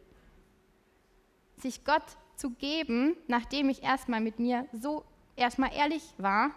Sich 1.62 1.84
Gott 1.86 2.04
zu 2.36 2.52
geben, 2.52 3.16
nachdem 3.28 3.70
ich 3.70 3.84
erstmal 3.84 4.20
mit 4.20 4.40
mir 4.40 4.68
so 4.74 5.06
erstmal 5.36 5.74
ehrlich 5.74 6.04
war, 6.18 6.52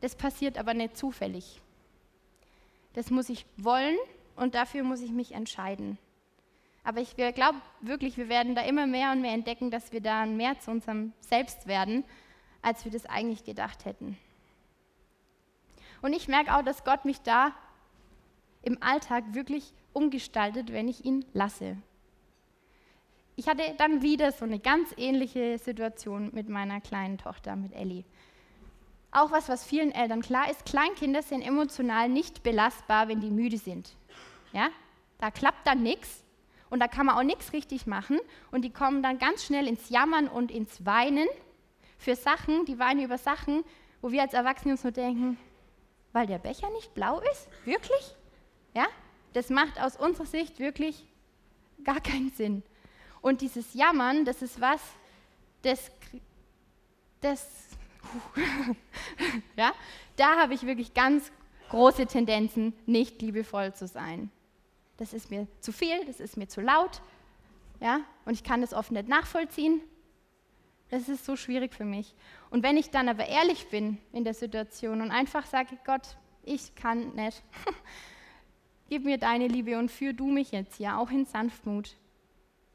das 0.00 0.14
passiert 0.14 0.58
aber 0.58 0.74
nicht 0.74 0.96
zufällig. 0.96 1.60
Das 2.92 3.10
muss 3.10 3.28
ich 3.28 3.46
wollen 3.56 3.96
und 4.36 4.54
dafür 4.54 4.82
muss 4.82 5.00
ich 5.00 5.10
mich 5.10 5.32
entscheiden. 5.32 5.98
Aber 6.84 7.00
ich 7.00 7.16
glaube 7.16 7.60
wirklich, 7.80 8.16
wir 8.16 8.28
werden 8.28 8.54
da 8.54 8.62
immer 8.62 8.86
mehr 8.86 9.12
und 9.12 9.20
mehr 9.20 9.32
entdecken, 9.32 9.70
dass 9.70 9.92
wir 9.92 10.00
da 10.00 10.24
mehr 10.24 10.60
zu 10.60 10.70
unserem 10.70 11.12
Selbst 11.20 11.66
werden, 11.66 12.04
als 12.62 12.84
wir 12.84 12.92
das 12.92 13.06
eigentlich 13.06 13.44
gedacht 13.44 13.84
hätten. 13.84 14.16
Und 16.02 16.12
ich 16.12 16.28
merke 16.28 16.54
auch, 16.54 16.62
dass 16.62 16.84
Gott 16.84 17.04
mich 17.04 17.20
da 17.22 17.52
im 18.62 18.82
Alltag 18.82 19.24
wirklich 19.34 19.72
umgestaltet, 19.92 20.72
wenn 20.72 20.86
ich 20.86 21.04
ihn 21.04 21.24
lasse. 21.32 21.76
Ich 23.38 23.48
hatte 23.48 23.62
dann 23.76 24.00
wieder 24.00 24.32
so 24.32 24.46
eine 24.46 24.58
ganz 24.58 24.94
ähnliche 24.96 25.58
Situation 25.58 26.30
mit 26.32 26.48
meiner 26.48 26.80
kleinen 26.80 27.18
Tochter, 27.18 27.54
mit 27.54 27.74
Ellie. 27.74 28.04
auch 29.12 29.30
was, 29.30 29.48
was 29.48 29.64
vielen 29.64 29.92
Eltern 29.92 30.22
klar 30.22 30.50
ist, 30.50 30.64
Kleinkinder 30.64 31.22
sind 31.22 31.42
emotional 31.42 32.08
nicht 32.08 32.42
belastbar, 32.42 33.08
wenn 33.08 33.20
die 33.20 33.30
müde 33.30 33.58
sind. 33.58 33.94
Ja? 34.52 34.68
Da 35.18 35.30
klappt 35.30 35.66
dann 35.66 35.82
nichts 35.82 36.24
und 36.70 36.80
da 36.80 36.88
kann 36.88 37.06
man 37.06 37.16
auch 37.16 37.22
nichts 37.22 37.52
richtig 37.52 37.86
machen 37.86 38.18
und 38.50 38.62
die 38.62 38.72
kommen 38.72 39.02
dann 39.02 39.18
ganz 39.18 39.44
schnell 39.44 39.68
ins 39.68 39.90
Jammern 39.90 40.28
und 40.28 40.50
ins 40.50 40.84
Weinen 40.84 41.28
für 41.98 42.16
Sachen, 42.16 42.64
die 42.64 42.78
weinen 42.78 43.04
über 43.04 43.18
Sachen, 43.18 43.64
wo 44.00 44.12
wir 44.12 44.22
als 44.22 44.34
Erwachsene 44.34 44.72
uns 44.72 44.82
nur 44.82 44.92
denken, 44.92 45.38
weil 46.12 46.26
der 46.26 46.38
Becher 46.38 46.70
nicht 46.70 46.94
blau 46.94 47.20
ist? 47.32 47.48
Wirklich? 47.64 48.14
Ja? 48.74 48.86
Das 49.34 49.50
macht 49.50 49.80
aus 49.80 49.96
unserer 49.96 50.26
Sicht 50.26 50.58
wirklich 50.58 51.06
gar 51.84 52.00
keinen 52.00 52.30
Sinn. 52.30 52.62
Und 53.26 53.40
dieses 53.40 53.74
Jammern, 53.74 54.24
das 54.24 54.40
ist 54.40 54.60
was, 54.60 54.80
das, 55.62 55.90
das 57.20 57.44
ja, 59.56 59.72
da 60.14 60.36
habe 60.36 60.54
ich 60.54 60.64
wirklich 60.64 60.94
ganz 60.94 61.32
große 61.70 62.06
Tendenzen, 62.06 62.72
nicht 62.86 63.20
liebevoll 63.20 63.74
zu 63.74 63.88
sein. 63.88 64.30
Das 64.98 65.12
ist 65.12 65.32
mir 65.32 65.48
zu 65.58 65.72
viel, 65.72 66.04
das 66.06 66.20
ist 66.20 66.36
mir 66.36 66.46
zu 66.46 66.60
laut, 66.60 67.02
ja, 67.80 68.02
und 68.26 68.34
ich 68.34 68.44
kann 68.44 68.60
das 68.60 68.72
oft 68.72 68.92
nicht 68.92 69.08
nachvollziehen. 69.08 69.80
Das 70.90 71.08
ist 71.08 71.24
so 71.24 71.34
schwierig 71.34 71.74
für 71.74 71.84
mich. 71.84 72.14
Und 72.50 72.62
wenn 72.62 72.76
ich 72.76 72.90
dann 72.90 73.08
aber 73.08 73.26
ehrlich 73.26 73.70
bin 73.70 73.98
in 74.12 74.22
der 74.22 74.34
Situation 74.34 75.00
und 75.00 75.10
einfach 75.10 75.46
sage, 75.46 75.76
Gott, 75.84 76.16
ich 76.44 76.76
kann 76.76 77.16
nicht, 77.16 77.42
gib 78.88 79.04
mir 79.04 79.18
deine 79.18 79.48
Liebe 79.48 79.80
und 79.80 79.90
führ 79.90 80.12
du 80.12 80.28
mich 80.28 80.52
jetzt 80.52 80.76
hier, 80.76 80.96
auch 80.96 81.10
in 81.10 81.26
Sanftmut, 81.26 81.96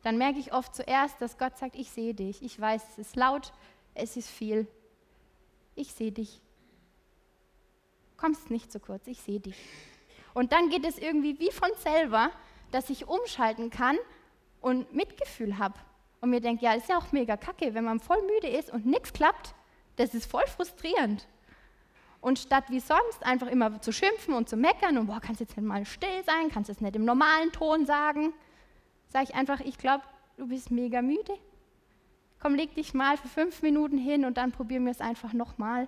dann 0.04 0.18
merke 0.18 0.40
ich 0.40 0.54
oft 0.54 0.76
zuerst, 0.76 1.22
dass 1.22 1.38
Gott 1.38 1.58
sagt, 1.58 1.76
ich 1.76 1.92
sehe 1.92 2.14
dich, 2.14 2.42
ich 2.42 2.60
weiß, 2.60 2.84
es 2.92 2.98
ist 2.98 3.16
laut, 3.16 3.54
es 3.94 4.18
ist 4.18 4.30
viel, 4.30 4.68
ich 5.76 5.94
sehe 5.94 6.12
dich. 6.12 6.42
Kommst 8.18 8.50
nicht 8.50 8.72
zu 8.72 8.80
kurz, 8.80 9.08
ich 9.08 9.22
sehe 9.22 9.40
dich. 9.40 9.56
Und 10.34 10.52
dann 10.52 10.70
geht 10.70 10.86
es 10.86 10.98
irgendwie 10.98 11.40
wie 11.40 11.52
von 11.52 11.70
selber, 11.78 12.32
dass 12.72 12.90
ich 12.90 13.08
umschalten 13.08 13.70
kann 13.70 13.98
und 14.62 14.94
Mitgefühl 14.94 15.58
habe. 15.58 15.78
Und 16.22 16.30
mir 16.30 16.40
denke, 16.40 16.64
ja, 16.64 16.74
ist 16.74 16.88
ja 16.88 16.98
auch 16.98 17.12
mega 17.12 17.36
kacke, 17.36 17.74
wenn 17.74 17.84
man 17.84 18.00
voll 18.00 18.22
müde 18.22 18.48
ist 18.48 18.72
und 18.72 18.86
nichts 18.86 19.12
klappt, 19.12 19.56
das 19.98 20.14
ist 20.14 20.30
voll 20.30 20.46
frustrierend. 20.48 21.28
Und 22.22 22.38
statt 22.38 22.66
wie 22.70 22.80
sonst 22.80 23.24
einfach 23.24 23.48
immer 23.48 23.82
zu 23.82 23.92
schimpfen 23.92 24.36
und 24.36 24.48
zu 24.48 24.56
meckern 24.56 25.00
und 25.00 25.08
boah, 25.08 25.20
kannst 25.20 25.42
jetzt 25.42 25.58
nicht 25.58 25.66
mal 25.66 25.86
still 25.86 26.24
sein, 26.24 26.50
kannst 26.52 26.70
es 26.70 26.80
nicht 26.80 26.96
im 26.96 27.04
normalen 27.04 27.52
Ton 27.52 27.88
sagen, 27.88 28.34
sage 29.12 29.26
ich 29.30 29.36
einfach, 29.36 29.60
ich 29.60 29.78
glaube, 29.78 30.04
du 30.38 30.48
bist 30.48 30.72
mega 30.72 31.02
müde 31.02 31.38
komm, 32.42 32.56
leg 32.56 32.74
dich 32.76 32.94
mal 32.94 33.18
für 33.18 33.28
fünf 33.28 33.62
Minuten 33.62 33.98
hin 33.98 34.26
und 34.26 34.36
dann 34.38 34.52
probieren 34.52 34.84
wir 34.84 34.92
es 34.92 35.00
einfach 35.00 35.32
nochmal. 35.32 35.88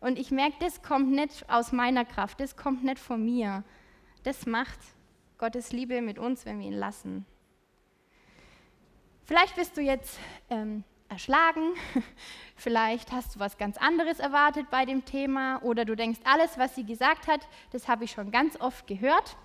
Und 0.00 0.18
ich 0.18 0.30
merke, 0.30 0.56
das 0.60 0.82
kommt 0.82 1.10
nicht 1.10 1.48
aus 1.48 1.72
meiner 1.72 2.04
Kraft, 2.04 2.40
das 2.40 2.56
kommt 2.56 2.84
nicht 2.84 2.98
von 2.98 3.24
mir. 3.24 3.64
Das 4.24 4.44
macht 4.46 4.78
Gottes 5.38 5.72
Liebe 5.72 6.02
mit 6.02 6.18
uns, 6.18 6.44
wenn 6.44 6.58
wir 6.58 6.66
ihn 6.66 6.74
lassen. 6.74 7.24
Vielleicht 9.24 9.56
bist 9.56 9.76
du 9.76 9.80
jetzt 9.80 10.18
ähm, 10.50 10.84
erschlagen, 11.08 11.74
vielleicht 12.56 13.12
hast 13.12 13.36
du 13.36 13.40
was 13.40 13.58
ganz 13.58 13.76
anderes 13.76 14.18
erwartet 14.18 14.70
bei 14.70 14.84
dem 14.84 15.04
Thema 15.04 15.62
oder 15.62 15.84
du 15.84 15.94
denkst, 15.94 16.20
alles, 16.24 16.58
was 16.58 16.74
sie 16.74 16.84
gesagt 16.84 17.26
hat, 17.26 17.48
das 17.70 17.88
habe 17.88 18.04
ich 18.04 18.10
schon 18.10 18.30
ganz 18.30 18.60
oft 18.60 18.86
gehört. 18.86 19.36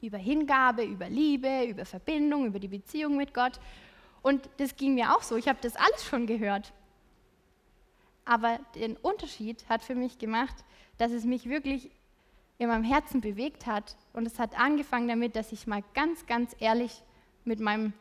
Über 0.00 0.18
Hingabe, 0.18 0.84
über 0.84 1.08
Liebe, 1.08 1.64
über 1.64 1.84
Verbindung, 1.84 2.46
über 2.46 2.58
die 2.58 2.68
Beziehung 2.68 3.16
mit 3.16 3.34
Gott. 3.34 3.58
Und 4.22 4.48
das 4.58 4.76
ging 4.76 4.94
mir 4.94 5.14
auch 5.14 5.22
so. 5.22 5.36
Ich 5.36 5.48
habe 5.48 5.58
das 5.60 5.76
alles 5.76 6.04
schon 6.04 6.26
gehört. 6.26 6.72
Aber 8.24 8.60
den 8.74 8.96
Unterschied 8.96 9.68
hat 9.68 9.82
für 9.82 9.94
mich 9.94 10.18
gemacht, 10.18 10.54
dass 10.98 11.12
es 11.12 11.24
mich 11.24 11.48
wirklich 11.48 11.90
in 12.58 12.68
meinem 12.68 12.84
Herzen 12.84 13.20
bewegt 13.20 13.66
hat. 13.66 13.96
Und 14.12 14.26
es 14.26 14.38
hat 14.38 14.58
angefangen 14.58 15.08
damit, 15.08 15.36
dass 15.36 15.52
ich 15.52 15.66
mal 15.66 15.82
ganz, 15.94 16.26
ganz 16.26 16.54
ehrlich 16.58 17.02
mit 17.44 17.60
meinem 17.60 17.92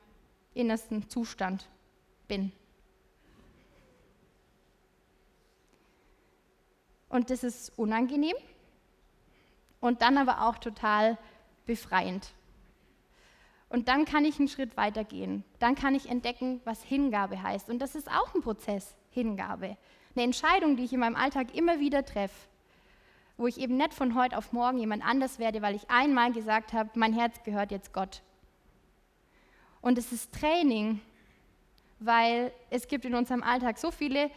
innersten 0.54 1.10
Zustand 1.10 1.68
bin. 2.28 2.52
Und 7.10 7.30
das 7.30 7.44
ist 7.44 7.72
unangenehm 7.78 8.36
und 9.80 10.02
dann 10.02 10.18
aber 10.18 10.48
auch 10.48 10.58
total 10.58 11.18
befreiend. 11.68 12.34
Und 13.70 13.90
dann 13.90 14.06
kann 14.06 14.26
ich 14.26 14.40
einen 14.40 14.48
Schritt 14.48 14.78
weitergehen. 14.78 15.44
Dann 15.60 15.76
kann 15.76 15.94
ich 15.94 16.10
entdecken, 16.10 16.62
was 16.64 16.82
Hingabe 16.82 17.44
heißt. 17.44 17.70
Und 17.70 17.80
das 17.80 17.96
ist 17.96 18.10
auch 18.10 18.34
ein 18.34 18.42
Prozess, 18.42 18.96
Hingabe. 19.12 19.78
Eine 20.16 20.24
Entscheidung, 20.24 20.78
die 20.78 20.86
ich 20.86 20.94
in 20.94 21.02
meinem 21.02 21.16
Alltag 21.18 21.54
immer 21.54 21.80
wieder 21.80 22.06
treffe. 22.06 22.48
Wo 23.36 23.46
ich 23.46 23.60
eben 23.60 23.78
nicht 23.78 23.94
von 23.94 24.16
heute 24.16 24.38
auf 24.38 24.54
morgen 24.54 24.80
jemand 24.80 25.06
anders 25.06 25.38
werde, 25.38 25.62
weil 25.62 25.76
ich 25.76 25.90
einmal 25.90 26.32
gesagt 26.32 26.74
habe, 26.74 26.90
mein 26.96 27.14
Herz 27.14 27.44
gehört 27.44 27.72
jetzt 27.72 27.94
Gott. 27.94 28.24
Und 29.82 29.98
es 29.98 30.12
ist 30.12 30.34
Training, 30.34 31.02
weil 32.00 32.52
es 32.70 32.88
gibt 32.88 33.06
in 33.06 33.16
unserem 33.16 33.44
Alltag 33.44 33.78
so 33.78 33.92
viele 33.92 34.32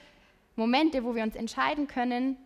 Momente, 0.57 1.05
wo 1.05 1.15
wir 1.15 1.23
uns 1.23 1.37
entscheiden 1.37 1.87
können, 1.87 2.37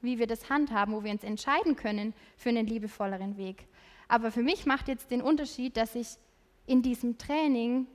wie 0.00 0.18
wir 0.18 0.26
das 0.26 0.48
handhaben, 0.48 0.94
wo 0.94 1.02
wir 1.02 1.10
uns 1.10 1.24
entscheiden 1.24 1.76
können 1.76 2.14
für 2.36 2.50
einen 2.50 2.66
liebevolleren 2.66 3.36
Weg. 3.36 3.66
Aber 4.08 4.30
für 4.30 4.42
mich 4.42 4.66
macht 4.66 4.88
jetzt 4.88 5.10
den 5.10 5.22
Unterschied, 5.22 5.76
dass 5.76 5.94
ich 5.94 6.08
in 6.66 6.82
diesem 6.82 7.18
Training 7.18 7.86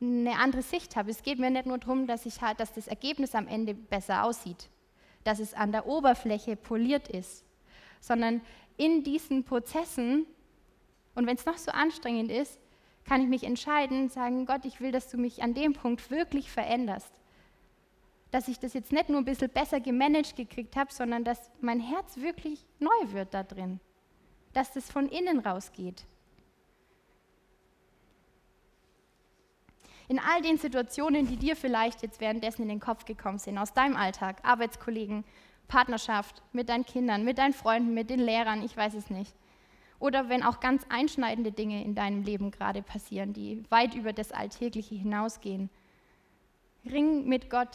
eine 0.00 0.38
andere 0.38 0.62
Sicht 0.62 0.96
habe. 0.96 1.10
Es 1.10 1.22
geht 1.22 1.38
mir 1.38 1.50
nicht 1.50 1.66
nur 1.66 1.78
darum, 1.78 2.06
dass, 2.06 2.26
ich 2.26 2.40
halt, 2.40 2.60
dass 2.60 2.72
das 2.72 2.88
Ergebnis 2.88 3.34
am 3.34 3.46
Ende 3.46 3.74
besser 3.74 4.24
aussieht, 4.24 4.68
dass 5.22 5.38
es 5.38 5.54
an 5.54 5.72
der 5.72 5.86
Oberfläche 5.86 6.56
poliert 6.56 7.08
ist, 7.08 7.44
sondern 8.00 8.42
in 8.76 9.02
diesen 9.02 9.44
Prozessen, 9.44 10.26
und 11.14 11.26
wenn 11.26 11.36
es 11.36 11.46
noch 11.46 11.56
so 11.56 11.70
anstrengend 11.70 12.30
ist, 12.30 12.58
kann 13.04 13.20
ich 13.20 13.28
mich 13.28 13.44
entscheiden, 13.44 14.08
sagen, 14.08 14.46
Gott, 14.46 14.64
ich 14.64 14.80
will, 14.80 14.90
dass 14.90 15.10
du 15.10 15.18
mich 15.18 15.42
an 15.42 15.54
dem 15.54 15.74
Punkt 15.74 16.10
wirklich 16.10 16.50
veränderst. 16.50 17.12
Dass 18.30 18.48
ich 18.48 18.58
das 18.58 18.74
jetzt 18.74 18.92
nicht 18.92 19.10
nur 19.10 19.18
ein 19.18 19.26
bisschen 19.26 19.50
besser 19.50 19.78
gemanagt 19.78 20.36
gekriegt 20.36 20.74
habe, 20.74 20.92
sondern 20.92 21.22
dass 21.22 21.50
mein 21.60 21.80
Herz 21.80 22.16
wirklich 22.16 22.64
neu 22.80 23.12
wird 23.12 23.32
da 23.32 23.42
drin 23.42 23.78
dass 24.54 24.72
das 24.72 24.90
von 24.90 25.08
innen 25.08 25.40
rausgeht. 25.40 26.04
In 30.08 30.18
all 30.18 30.42
den 30.42 30.58
Situationen, 30.58 31.26
die 31.26 31.36
dir 31.36 31.56
vielleicht 31.56 32.02
jetzt 32.02 32.20
währenddessen 32.20 32.62
in 32.62 32.68
den 32.68 32.80
Kopf 32.80 33.04
gekommen 33.04 33.38
sind, 33.38 33.56
aus 33.58 33.72
deinem 33.72 33.96
Alltag, 33.96 34.38
Arbeitskollegen, 34.42 35.24
Partnerschaft, 35.66 36.42
mit 36.52 36.68
deinen 36.68 36.84
Kindern, 36.84 37.24
mit 37.24 37.38
deinen 37.38 37.54
Freunden, 37.54 37.94
mit 37.94 38.10
den 38.10 38.20
Lehrern, 38.20 38.62
ich 38.62 38.76
weiß 38.76 38.94
es 38.94 39.08
nicht. 39.08 39.34
Oder 39.98 40.28
wenn 40.28 40.42
auch 40.42 40.60
ganz 40.60 40.84
einschneidende 40.90 41.52
Dinge 41.52 41.82
in 41.82 41.94
deinem 41.94 42.22
Leben 42.22 42.50
gerade 42.50 42.82
passieren, 42.82 43.32
die 43.32 43.64
weit 43.70 43.94
über 43.94 44.12
das 44.12 44.32
Alltägliche 44.32 44.94
hinausgehen. 44.94 45.70
Ring 46.84 47.26
mit 47.26 47.48
Gott 47.48 47.70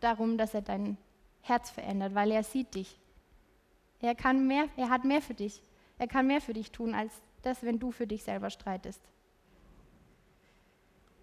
darum, 0.00 0.36
dass 0.36 0.52
er 0.52 0.62
dein 0.62 0.98
Herz 1.40 1.70
verändert, 1.70 2.14
weil 2.14 2.30
er 2.30 2.42
sieht 2.42 2.74
dich. 2.74 2.98
Er 4.02 4.14
kann 4.14 4.46
mehr, 4.46 4.66
er 4.76 4.90
hat 4.90 5.04
mehr 5.04 5.22
für 5.22 5.34
dich. 5.34 5.62
Er 6.00 6.08
kann 6.08 6.26
mehr 6.26 6.40
für 6.40 6.54
dich 6.54 6.72
tun, 6.72 6.94
als 6.94 7.12
das, 7.42 7.62
wenn 7.62 7.78
du 7.78 7.90
für 7.90 8.06
dich 8.06 8.22
selber 8.22 8.48
streitest. 8.48 9.02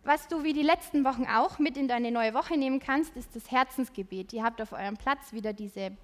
Was 0.04 0.28
du 0.28 0.44
wie 0.44 0.54
die 0.54 0.62
letzten 0.62 1.04
Wochen 1.04 1.26
auch 1.26 1.58
mit 1.58 1.78
in 1.78 1.88
deine 1.88 2.12
neue 2.12 2.36
Woche 2.36 2.58
nehmen 2.58 2.80
kannst, 2.80 3.18
ist 3.18 3.36
das 3.36 3.50
Herzensgebet. 3.50 4.34
Ihr 4.34 4.44
habt 4.44 4.62
auf 4.62 4.74
eurem 4.74 4.96
Platz 4.96 5.34
wieder 5.34 5.52
diese 5.52 5.98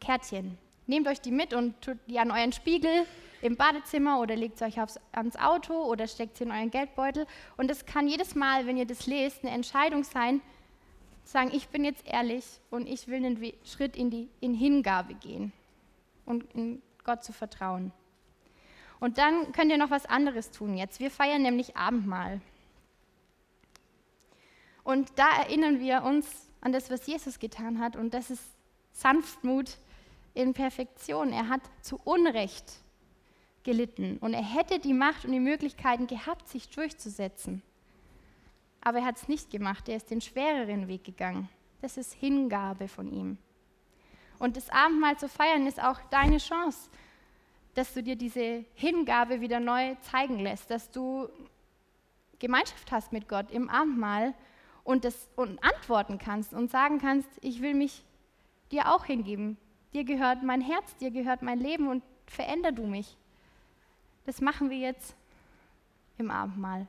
Kärtchen. 0.00 0.56
Nehmt 0.86 1.06
euch 1.06 1.20
die 1.20 1.32
mit 1.32 1.52
und 1.52 1.82
tut 1.82 1.98
die 2.06 2.18
an 2.18 2.30
euren 2.30 2.52
Spiegel 2.52 3.04
im 3.42 3.56
Badezimmer 3.56 4.20
oder 4.20 4.36
legt 4.36 4.56
sie 4.56 4.64
euch 4.64 4.80
aufs, 4.80 4.98
ans 5.12 5.36
Auto 5.36 5.74
oder 5.74 6.06
steckt 6.06 6.38
sie 6.38 6.44
in 6.44 6.50
euren 6.50 6.70
Geldbeutel. 6.70 7.26
Und 7.58 7.70
es 7.70 7.84
kann 7.84 8.08
jedes 8.08 8.34
Mal, 8.34 8.66
wenn 8.66 8.78
ihr 8.78 8.86
das 8.86 9.06
lest, 9.06 9.44
eine 9.44 9.52
Entscheidung 9.52 10.02
sein, 10.02 10.40
sagen, 11.24 11.50
ich 11.52 11.68
bin 11.68 11.84
jetzt 11.84 12.06
ehrlich 12.06 12.46
und 12.70 12.88
ich 12.88 13.06
will 13.08 13.16
einen 13.16 13.52
Schritt 13.66 13.98
in 13.98 14.08
die 14.08 14.30
in 14.40 14.54
Hingabe 14.54 15.12
gehen 15.12 15.52
und 16.24 16.44
in 16.54 16.80
Gott 17.04 17.24
zu 17.24 17.32
vertrauen. 17.32 17.92
Und 19.00 19.18
dann 19.18 19.52
könnt 19.52 19.70
ihr 19.70 19.78
noch 19.78 19.90
was 19.90 20.06
anderes 20.06 20.50
tun 20.50 20.76
jetzt. 20.76 21.00
Wir 21.00 21.10
feiern 21.10 21.42
nämlich 21.42 21.76
Abendmahl. 21.76 22.40
Und 24.84 25.10
da 25.16 25.28
erinnern 25.42 25.80
wir 25.80 26.02
uns 26.02 26.48
an 26.60 26.72
das, 26.72 26.90
was 26.90 27.06
Jesus 27.06 27.38
getan 27.38 27.80
hat. 27.80 27.96
Und 27.96 28.14
das 28.14 28.30
ist 28.30 28.44
Sanftmut 28.92 29.78
in 30.34 30.54
Perfektion. 30.54 31.32
Er 31.32 31.48
hat 31.48 31.62
zu 31.80 32.00
Unrecht 32.04 32.80
gelitten. 33.64 34.18
Und 34.18 34.34
er 34.34 34.42
hätte 34.42 34.78
die 34.78 34.94
Macht 34.94 35.24
und 35.24 35.32
die 35.32 35.40
Möglichkeiten 35.40 36.06
gehabt, 36.06 36.48
sich 36.48 36.68
durchzusetzen. 36.68 37.62
Aber 38.80 38.98
er 38.98 39.04
hat 39.04 39.16
es 39.16 39.28
nicht 39.28 39.50
gemacht. 39.50 39.88
Er 39.88 39.96
ist 39.96 40.10
den 40.10 40.20
schwereren 40.20 40.88
Weg 40.88 41.04
gegangen. 41.04 41.48
Das 41.80 41.96
ist 41.96 42.12
Hingabe 42.12 42.88
von 42.88 43.10
ihm. 43.12 43.38
Und 44.42 44.56
das 44.56 44.70
Abendmahl 44.70 45.16
zu 45.16 45.28
feiern 45.28 45.68
ist 45.68 45.80
auch 45.80 46.00
deine 46.10 46.38
Chance, 46.38 46.90
dass 47.74 47.94
du 47.94 48.02
dir 48.02 48.16
diese 48.16 48.64
Hingabe 48.74 49.40
wieder 49.40 49.60
neu 49.60 49.94
zeigen 50.00 50.40
lässt, 50.40 50.68
dass 50.68 50.90
du 50.90 51.28
Gemeinschaft 52.40 52.90
hast 52.90 53.12
mit 53.12 53.28
Gott 53.28 53.52
im 53.52 53.70
Abendmahl 53.70 54.34
und, 54.82 55.04
das, 55.04 55.28
und 55.36 55.62
antworten 55.62 56.18
kannst 56.18 56.54
und 56.54 56.72
sagen 56.72 56.98
kannst, 56.98 57.28
ich 57.40 57.62
will 57.62 57.74
mich 57.74 58.02
dir 58.72 58.92
auch 58.92 59.04
hingeben. 59.04 59.58
Dir 59.92 60.02
gehört 60.02 60.42
mein 60.42 60.60
Herz, 60.60 60.96
dir 60.96 61.12
gehört 61.12 61.42
mein 61.42 61.60
Leben 61.60 61.86
und 61.86 62.02
veränder 62.26 62.72
du 62.72 62.84
mich. 62.84 63.16
Das 64.26 64.40
machen 64.40 64.70
wir 64.70 64.78
jetzt 64.78 65.14
im 66.18 66.32
Abendmahl. 66.32 66.88